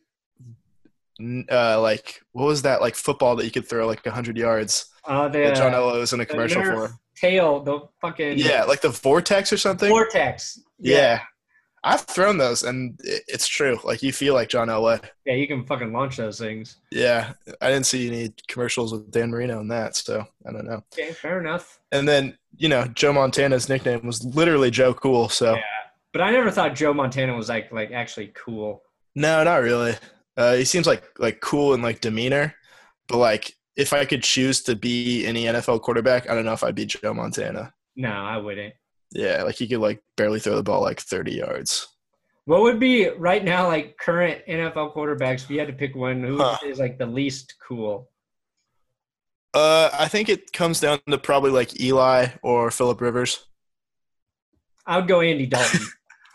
[1.51, 5.27] uh like what was that like football that you could throw like hundred yards Uh,
[5.27, 6.91] the, that John Elway was in a commercial for?
[7.15, 9.89] tail, the fucking Yeah, like the vortex or something.
[9.89, 10.59] vortex.
[10.79, 11.21] yeah.
[11.85, 13.77] I've thrown those and it's true.
[13.83, 15.01] Like you feel like John Elway.
[15.25, 16.77] yeah, you can fucking launch those things.
[16.91, 20.83] Yeah, I didn't see any commercials with Dan Marino in that, so I don't know.
[20.93, 21.79] Okay, fair enough.
[21.91, 25.29] And then you know Joe Montana's nickname was literally Joe Cool.
[25.29, 25.61] So Yeah.
[26.11, 28.81] But I never thought Joe Montana was like like actually cool.
[29.13, 29.95] no, not really.
[30.37, 32.55] Uh, he seems like like cool and like demeanor,
[33.07, 36.63] but like if I could choose to be any NFL quarterback, I don't know if
[36.63, 37.73] I'd be Joe Montana.
[37.95, 38.73] No, I wouldn't.
[39.15, 41.87] Yeah, like he could like barely throw the ball like thirty yards.
[42.43, 45.43] What would be right now like current NFL quarterbacks?
[45.45, 46.57] If you had to pick one, who Huh.
[46.65, 48.11] is like the least cool?
[49.53, 53.45] Uh, I think it comes down to probably like Eli or Philip Rivers.
[54.85, 55.81] I would go Andy Dalton.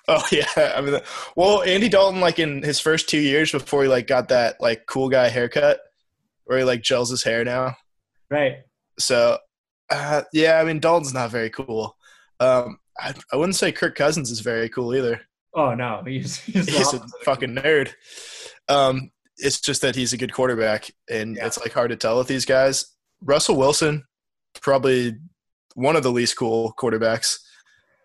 [0.08, 0.98] Oh yeah, I mean,
[1.36, 4.86] well, Andy Dalton, like in his first two years before he like got that like
[4.86, 5.78] cool guy haircut,
[6.46, 7.76] where he like gels his hair now.
[8.28, 8.64] right.
[8.98, 9.38] So,
[9.88, 11.96] uh, yeah, I mean, Dalton's not very cool.
[12.40, 15.20] Um, I, I wouldn't say Kirk Cousins is very cool either.
[15.54, 17.92] Oh no, he's he's, He's a fucking nerd.
[18.68, 21.46] Um, it's just that he's a good quarterback, and Yeah.
[21.46, 22.86] it's like hard to tell with these guys.
[23.22, 24.04] Russell Wilson,
[24.60, 25.16] probably
[25.74, 27.38] one of the least cool quarterbacks.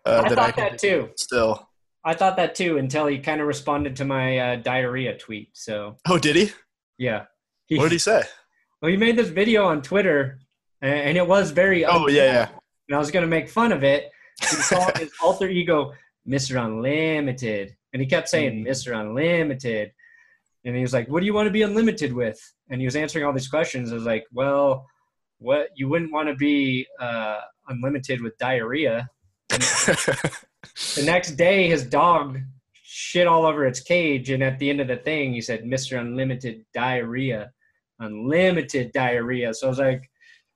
[0.04, 1.10] Uh, I that thought can that too.
[1.16, 1.68] Still,
[2.04, 5.50] I thought that too until he kind of responded to my uh, diarrhea tweet.
[5.54, 6.52] So oh, did he?
[6.98, 7.24] yeah,
[7.70, 8.22] What did he say?
[8.80, 10.38] Well, he made this video on Twitter,
[10.80, 11.84] and, it was very.
[11.84, 12.48] Oh yeah, yeah.
[12.88, 14.10] And I was gonna make fun of it.
[14.40, 15.92] He called his alter ego
[16.28, 16.62] Mr.
[16.64, 18.68] Unlimited, and he kept saying Mm.
[18.68, 18.98] Mr.
[19.00, 19.92] Unlimited,
[20.64, 22.96] and he was like, "What do you want to be unlimited with?" And he was
[22.96, 23.90] answering all these questions.
[23.90, 24.86] I was like, "Well,
[25.38, 29.08] what you wouldn't want to be uh, unlimited with diarrhea."
[29.48, 32.38] The next day, his dog
[32.72, 36.00] shit all over its cage, and at the end of the thing, he said, "Mr.
[36.00, 37.52] Unlimited Diarrhea,
[38.00, 40.10] Unlimited Diarrhea." So I was like,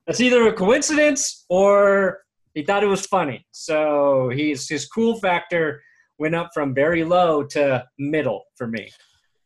[0.06, 2.22] "That's either a coincidence or
[2.60, 5.82] he thought it was funny." So he's his cool factor
[6.18, 8.90] went up from very low to middle for me.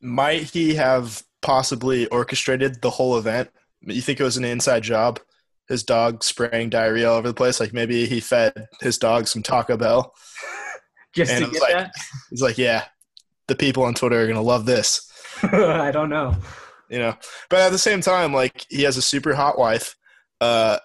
[0.00, 3.50] Might he have possibly orchestrated the whole event?
[3.82, 5.20] You think it was an inside job?
[5.68, 7.60] His dog spraying diarrhea all over the place.
[7.60, 10.12] Like maybe he fed his dog some Taco Bell.
[11.14, 11.90] Just And to get like-
[12.30, 12.84] He's like, yeah,
[13.46, 15.08] the people on Twitter are gonna love this,
[15.42, 16.34] I don't know.
[16.90, 17.14] you know.
[17.48, 19.94] But at the same time, like he has a super hot wife.
[20.40, 20.78] Uh,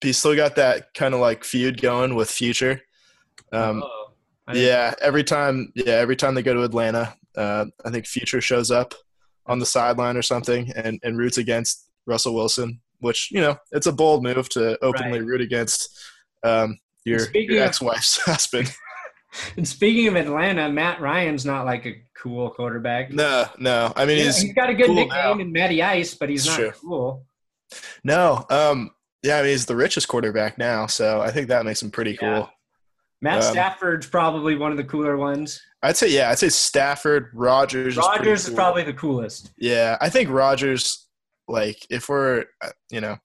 [0.00, 2.82] he's still got that kind of like feud going with Future.
[3.52, 8.06] Um, Oh, Yeah, every time, yeah, every time they go to Atlanta, uh, I think
[8.06, 8.94] Future shows up
[9.46, 13.86] on the sideline or something and, and roots against Russell Wilson, which you know it's
[13.86, 15.26] a bold move to openly Right.
[15.26, 15.98] root against
[16.42, 18.72] um, your, your ex-wife's husband.
[19.58, 23.12] And speaking of Atlanta, Matt Ryan's not like a cool quarterback.
[23.12, 25.38] No, no, I mean Yeah, he's he's got a good cool nickname now.
[25.38, 26.72] in Matty Ice, but he's It's not true.
[26.80, 27.26] cool.
[28.02, 28.90] no, um,
[29.22, 32.12] yeah, I mean he's the richest quarterback now, so I think that makes him pretty
[32.20, 32.34] Yeah.
[32.34, 32.50] cool.
[33.20, 35.60] Matt Um, Stafford's probably one of the cooler ones.
[35.82, 37.94] I'd say yeah, I'd say Stafford, Rodgers.
[37.94, 38.56] is Rodgers is cool.
[38.56, 39.50] probably the coolest.
[39.58, 41.04] Yeah, I think Rodgers.
[41.50, 43.16] Like, if we're, uh, you know,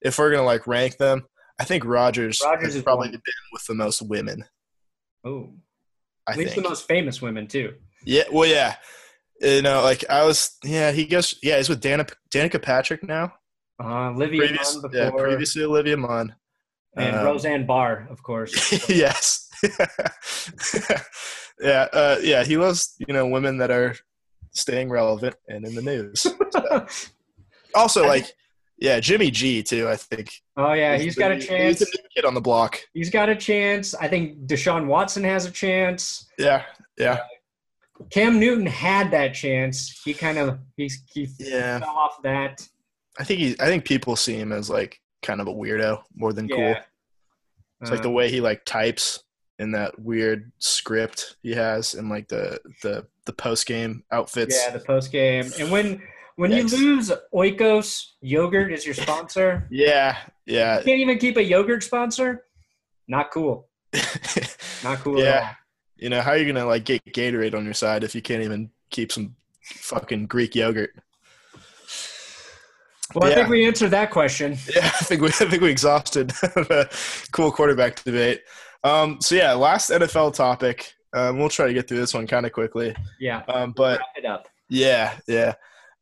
[0.00, 1.26] if we're gonna like rank them,
[1.60, 3.12] I think Rodgers, Rodgers has is probably one.
[3.12, 3.20] been
[3.52, 4.44] with the most women.
[5.24, 5.52] Oh,
[6.26, 6.62] I at least think.
[6.64, 7.74] the most famous women too.
[8.04, 8.22] yeah.
[8.32, 8.76] Well, yeah.
[9.40, 10.56] You know, like I was.
[10.64, 11.34] Yeah, he goes.
[11.42, 13.34] Yeah, he's with Danica, Danica Patrick now.
[13.82, 16.34] Uh, Olivia Previous, Munn yeah, previously Olivia Munn.
[16.96, 18.88] and um, Roseanne Barr, of course.
[18.88, 19.50] yes.
[21.60, 21.86] yeah.
[21.92, 22.44] Uh, yeah.
[22.44, 23.94] He loves you know women that are
[24.52, 26.26] staying relevant and in the news.
[27.74, 28.32] Also, I like,
[28.78, 29.86] yeah, Jimmy G too.
[29.86, 30.32] I think.
[30.56, 31.78] oh yeah, he's the got a chance.
[31.78, 32.80] He's the new kid on the block.
[32.94, 33.94] He's got a chance.
[33.94, 36.26] I think Deshaun Watson has a chance.
[36.38, 36.62] Yeah,
[36.96, 37.20] yeah,
[38.10, 40.00] Cam Newton had that chance.
[40.04, 41.80] He kind of he, he yeah.
[41.80, 42.66] fell off that.
[43.18, 43.56] I think he.
[43.60, 46.82] I think people see him as like kind of a weirdo more than Yeah.
[47.80, 49.22] It's like the Uh, way he like types
[49.58, 54.56] in that weird script he has and like the the the post game outfits.
[54.56, 55.50] yeah, the post game.
[55.58, 56.02] And when
[56.36, 60.78] when you lose Oikos yogurt is your sponsor, Yeah, yeah.
[60.78, 62.44] you can't even keep a yogurt sponsor.
[63.08, 63.68] Not cool.
[64.84, 65.40] Not cool at yeah.
[65.48, 65.56] all.
[65.96, 68.42] You know how are you gonna like get Gatorade on your side if you can't
[68.42, 70.90] even keep some fucking Greek yogurt?
[73.14, 74.56] Well, I think we answered that question.
[74.74, 76.88] Yeah, I think we I think we exhausted the
[77.32, 78.42] cool quarterback debate.
[78.84, 80.92] Um, so yeah, last NFL topic.
[81.14, 82.94] Um, we'll try to get through this one kind of quickly.
[83.20, 83.42] Yeah.
[83.48, 84.48] Um, but Wrap it up.
[84.68, 85.54] yeah, yeah.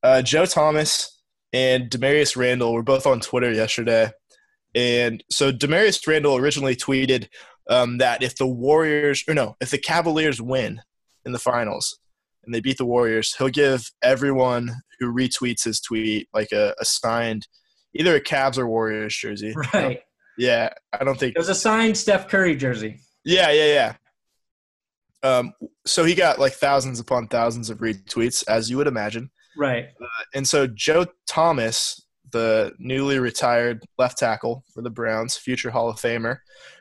[0.02, 1.20] Uh, Joe Thomas
[1.52, 4.10] and Damarious Randall were both on Twitter yesterday,
[4.74, 7.28] and so Damarious Randall originally tweeted
[7.70, 10.80] um, that if the Warriors or no, if the Cavaliers win
[11.24, 11.98] in the finals
[12.46, 16.84] and they beat the Warriors, he'll give everyone who retweets his tweet like a, a
[16.84, 17.46] signed
[17.94, 19.54] either a Cavs or Warriors jersey.
[19.72, 20.00] Right.
[20.36, 21.36] Yeah, I don't think.
[21.36, 22.98] It was a signed Steph Curry jersey.
[23.24, 23.94] Yeah, yeah, yeah.
[25.22, 25.52] Um,
[25.86, 29.30] so he got like thousands upon thousands of retweets, as you would imagine.
[29.56, 29.86] Right.
[30.34, 35.96] And so Joe Thomas, the newly retired left tackle for the Browns, future Hall of
[35.96, 36.38] Famer,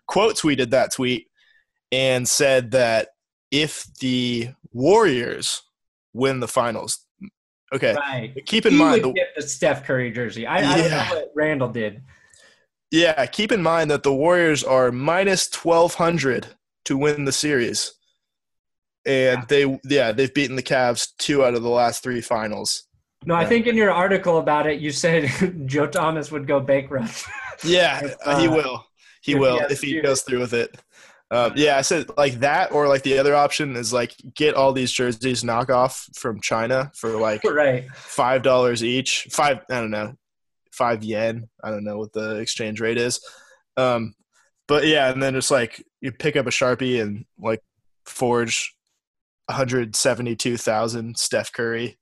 [0.08, 1.28] quote tweeted that tweet
[1.92, 3.10] and said that
[3.52, 5.62] if the Warriors
[6.14, 7.00] win the finals,
[7.74, 8.46] okay, Right.
[8.46, 10.46] keep in he mind, the, the Steph Curry jersey.
[10.46, 12.02] I, I don't know what Randall did.
[12.92, 16.48] yeah, keep in mind that the Warriors are minus twelve hundred
[16.86, 17.94] to win the series,
[19.06, 22.84] and they yeah they've beaten the Cavs two out of the last three finals.
[23.26, 25.30] No, I think in your article about it, you said
[25.66, 27.24] Joe Thomas would go bankrupt.
[27.64, 28.86] Yeah, If, uh, he will.
[29.22, 30.76] He if he will if he goes through with it.
[31.32, 34.72] Um, yeah, I said like that, or like the other option is like get all
[34.72, 37.90] these jerseys knockoff from China for like right.
[37.92, 39.28] five dollars each.
[39.32, 40.14] Five, I don't know,
[40.72, 41.50] five yen.
[41.64, 43.20] I don't know what the exchange rate is.
[43.78, 44.14] Um,
[44.68, 47.62] but yeah, and then it's like you pick up a sharpie and like
[48.06, 48.76] forge
[49.48, 51.98] 172,000 Steph Curry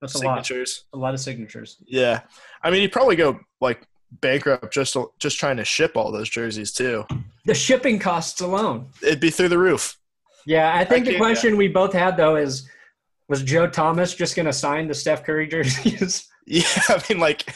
[0.00, 0.44] That's a lot.
[0.44, 0.84] signatures.
[0.92, 1.78] A lot of signatures.
[1.86, 2.20] Yeah,
[2.62, 3.82] I mean, you'd probably go like
[4.20, 7.04] bankrupt just just trying to ship all those jerseys too.
[7.50, 8.86] The shipping costs alone.
[9.02, 9.98] It'd be through the roof.
[10.46, 12.68] Yeah, I think the can't- question we both had though is
[13.28, 16.28] was Joe Thomas just going to sign the Steph Curry jerseys?
[16.46, 17.46] Yeah, I mean, like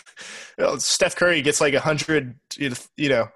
[0.58, 3.28] you know, Steph Curry gets like a hundred, you know,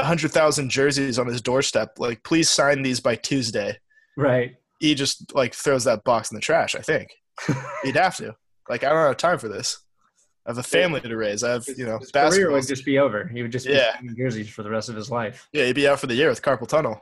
[0.00, 1.92] a hundred thousand jerseys on his doorstep.
[1.98, 3.78] Like, please sign these by Tuesday.
[4.16, 4.56] right.
[4.80, 6.74] He just like throws that box in the trash.
[6.74, 7.08] I think
[7.84, 8.34] he'd have to.
[8.68, 9.78] Like, I don't have time for this.
[10.46, 11.42] I have a family to raise.
[11.42, 13.26] I have, you know, His career would just be over.
[13.26, 13.94] He would just be Yeah.
[13.96, 15.48] signing jerseys for the rest of his life.
[15.52, 17.00] Yeah, he'd be out for the year with carpal tunnel.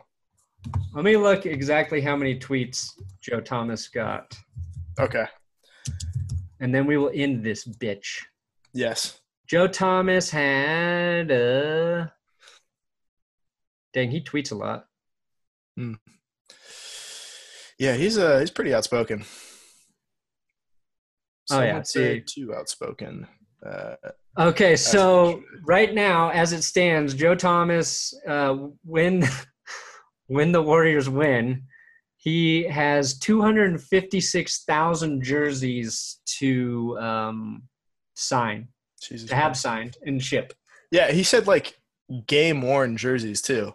[0.95, 2.91] Let me look exactly how many tweets
[3.21, 4.37] Joe Thomas got,
[5.01, 5.27] Okay.
[6.61, 8.21] and then we will end this bitch.
[8.73, 9.21] Yes.
[9.49, 12.07] Joe Thomas had uh
[13.93, 14.87] Dang, he tweets a lot.
[15.77, 15.95] Hmm.
[17.79, 19.25] Yeah, he's uh he's pretty outspoken.
[21.53, 22.43] Oh, yeah, would say see.
[22.43, 23.27] too outspoken.
[23.65, 23.95] Uh,
[24.39, 29.29] Okay, so right now, as it stands, Joe Thomas, uh, when
[30.27, 31.65] when the Warriors win,
[32.17, 37.63] he has two hundred and fifty six thousand jerseys to um,
[38.15, 38.69] sign,
[39.03, 40.55] Jesus to have signed and ship.
[40.91, 41.79] Yeah, he said like
[42.27, 43.75] game worn jerseys too.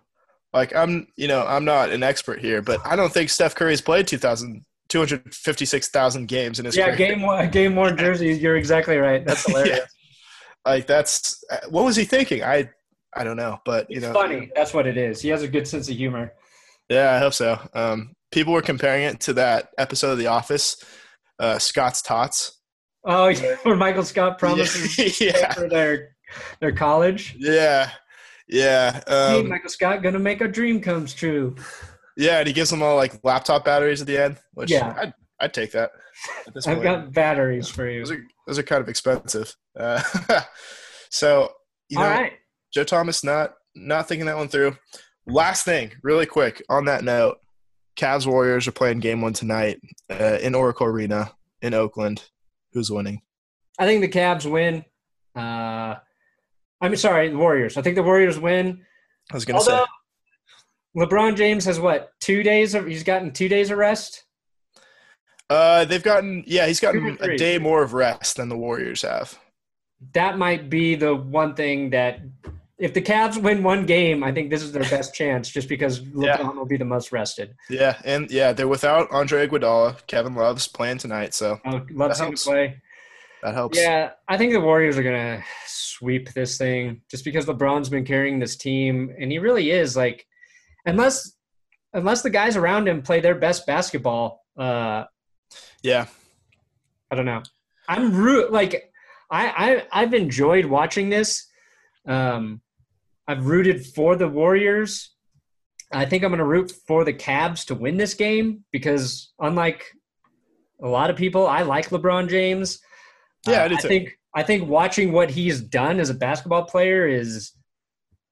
[0.53, 3.81] Like I'm, you know, I'm not an expert here, but I don't think Steph Curry's
[3.81, 6.95] played 2,000 256,000 games in his Yeah, career.
[6.97, 8.39] game one- game worn jerseys.
[8.39, 9.25] You're exactly right.
[9.25, 9.79] That's hilarious.
[9.79, 9.85] Yeah.
[10.65, 12.43] Like that's what was he thinking?
[12.43, 12.69] I
[13.15, 14.51] I don't know, but you It's know, funny.
[14.55, 15.21] That's what it is.
[15.21, 16.33] He has a good sense of humor.
[16.89, 17.57] Yeah, I hope so.
[17.73, 20.83] Um, people were comparing it to that episode of The Office,
[21.39, 22.59] uh, Scott's Tots.
[23.05, 26.15] Oh, yeah, where Michael Scott promises to yeah, for their
[26.59, 27.35] their college.
[27.39, 27.91] yeah,
[28.49, 31.55] yeah, hey, um, Michael Scott, gonna make our dream comes true.
[32.17, 32.39] Yeah.
[32.39, 34.93] And he gives them all like laptop batteries at the end, which Yeah.
[34.97, 35.91] I'd, I'd take that.
[36.47, 36.83] I've point.
[36.83, 37.99] got batteries for you.
[37.99, 39.53] those are those are kind of expensive.
[39.79, 40.01] Uh,
[41.11, 41.51] so
[41.89, 42.33] you know, All right.
[42.73, 44.75] Joe Thomas not not thinking that one through.
[45.27, 47.37] Last thing, really quick on that note,
[47.97, 49.79] Cavs Warriors are playing game one tonight
[50.09, 51.31] uh, in Oracle Arena
[51.61, 52.23] in Oakland.
[52.73, 53.21] Who's winning?
[53.79, 54.85] I think the Cavs win.
[55.35, 55.95] Uh,
[56.81, 57.77] I'm sorry, the Warriors.
[57.77, 58.83] I think the Warriors win.
[59.31, 59.83] I was gonna say.
[60.97, 64.23] LeBron James has what two days of he's gotten two days of rest.
[65.49, 69.37] Uh, they've gotten yeah, he's gotten a day more of rest than the Warriors have.
[70.13, 72.19] That might be the one thing that
[72.79, 75.99] if the Cavs win one game, I think this is their best chance, just because
[76.01, 76.49] LeBron Yeah.
[76.51, 77.55] will be the most rested.
[77.69, 80.05] Yeah, and yeah, they're without Andre Iguodala.
[80.07, 82.43] Kevin Love's playing tonight, so I would love That seeing him helps.
[82.45, 82.81] play.
[83.41, 83.79] that helps.
[83.79, 88.37] Yeah, I think the Warriors are gonna sweep this thing just because LeBron's been carrying
[88.37, 90.27] this team, and he really is like,
[90.87, 91.33] unless
[91.93, 94.43] unless the guys around him play their best basketball.
[94.57, 95.05] Uh,
[95.83, 96.07] yeah,
[97.11, 97.43] I don't know.
[97.87, 98.91] I'm root like
[99.29, 101.47] I, I I've enjoyed watching this.
[102.07, 102.61] Um,
[103.27, 105.13] I've rooted for the Warriors.
[105.91, 109.85] I think I'm going to root for the Cavs to win this game because, unlike
[110.83, 112.79] a lot of people, I like LeBron James.
[113.47, 113.87] Yeah, I uh, I too.
[113.87, 117.53] think I think watching what he's done as a basketball player is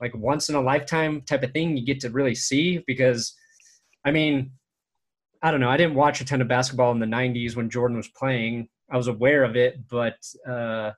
[0.01, 3.33] like once in a lifetime type of thing you get to really see because,
[4.05, 4.51] I mean,
[5.41, 5.69] I don't know.
[5.69, 8.67] I didn't watch a ton of basketball in the '90s when Jordan was playing.
[8.89, 10.17] I was aware of it, but
[10.47, 10.91] uh,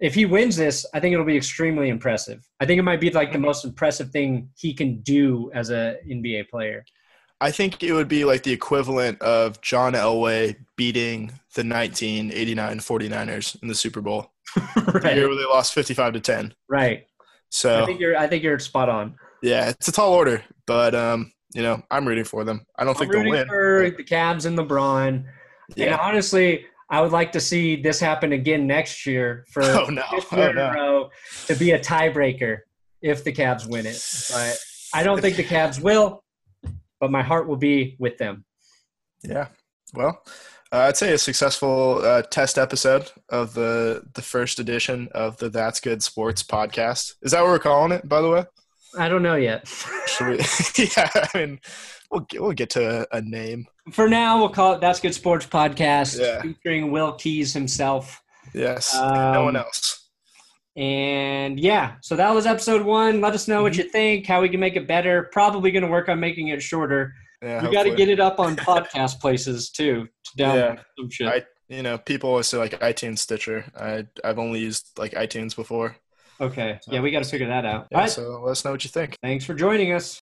[0.00, 2.44] if he wins this, I think it'll be extremely impressive.
[2.60, 5.96] I think it might be like the most impressive thing he can do as a
[6.08, 6.84] NBA player.
[7.40, 13.60] I think it would be like the equivalent of John Elway beating the 1989 49ers
[13.62, 14.30] in the Super Bowl.
[14.74, 16.54] The year where they lost 55 to 10.
[16.68, 17.06] Right.
[17.64, 18.16] I think you're.
[18.16, 19.14] I think you're spot on.
[19.42, 22.64] yeah, it's a tall order, but um, you know, I'm rooting for them.
[22.78, 23.48] I don't I'm think they'll rooting win.
[23.48, 25.08] for the Cavs and LeBron.
[25.08, 25.26] And
[25.76, 25.96] Yeah.
[26.00, 30.02] honestly, I would like to see this happen again next year for Oh no.
[30.12, 30.72] year Oh in a no.
[30.72, 31.10] row
[31.46, 32.58] to be a tiebreaker
[33.02, 34.02] if the Cavs win it.
[34.30, 34.58] But
[34.94, 36.24] I don't think the Cavs will.
[37.00, 38.44] But my heart will be with them.
[39.22, 39.48] Yeah.
[39.94, 40.22] Well,
[40.72, 45.48] uh, I'd say a successful uh, test episode of the the first edition of the
[45.50, 47.14] That's Good Sports podcast.
[47.22, 48.44] Is that what we're calling it, by the way?
[48.98, 49.70] I don't know yet.
[50.20, 50.36] We?
[50.96, 51.08] yeah.
[51.14, 51.60] I mean,
[52.10, 53.66] we'll get, we'll get to a, a name.
[53.90, 56.42] For now, we'll call it That's Good Sports Podcast, Yeah.
[56.42, 58.20] featuring Will Keys himself.
[58.54, 58.94] Yes.
[58.94, 60.08] no one Um, else.
[60.76, 63.20] And yeah, so that was episode one.
[63.20, 65.28] Let us know what you think, how we can make it better.
[65.32, 67.14] Probably going to work on making it shorter.
[67.42, 67.62] Yeah.
[67.66, 70.82] we got to get it up on podcast places too to download Yeah.
[70.98, 71.28] some shit.
[71.28, 73.64] I- You know, people always say like iTunes Stitcher.
[73.74, 75.96] I I've only used like iTunes before.
[76.40, 77.86] okay, yeah, we got to figure that out.
[77.90, 79.16] Yeah, All right, So let us know what you think.
[79.22, 80.20] thanks for joining us.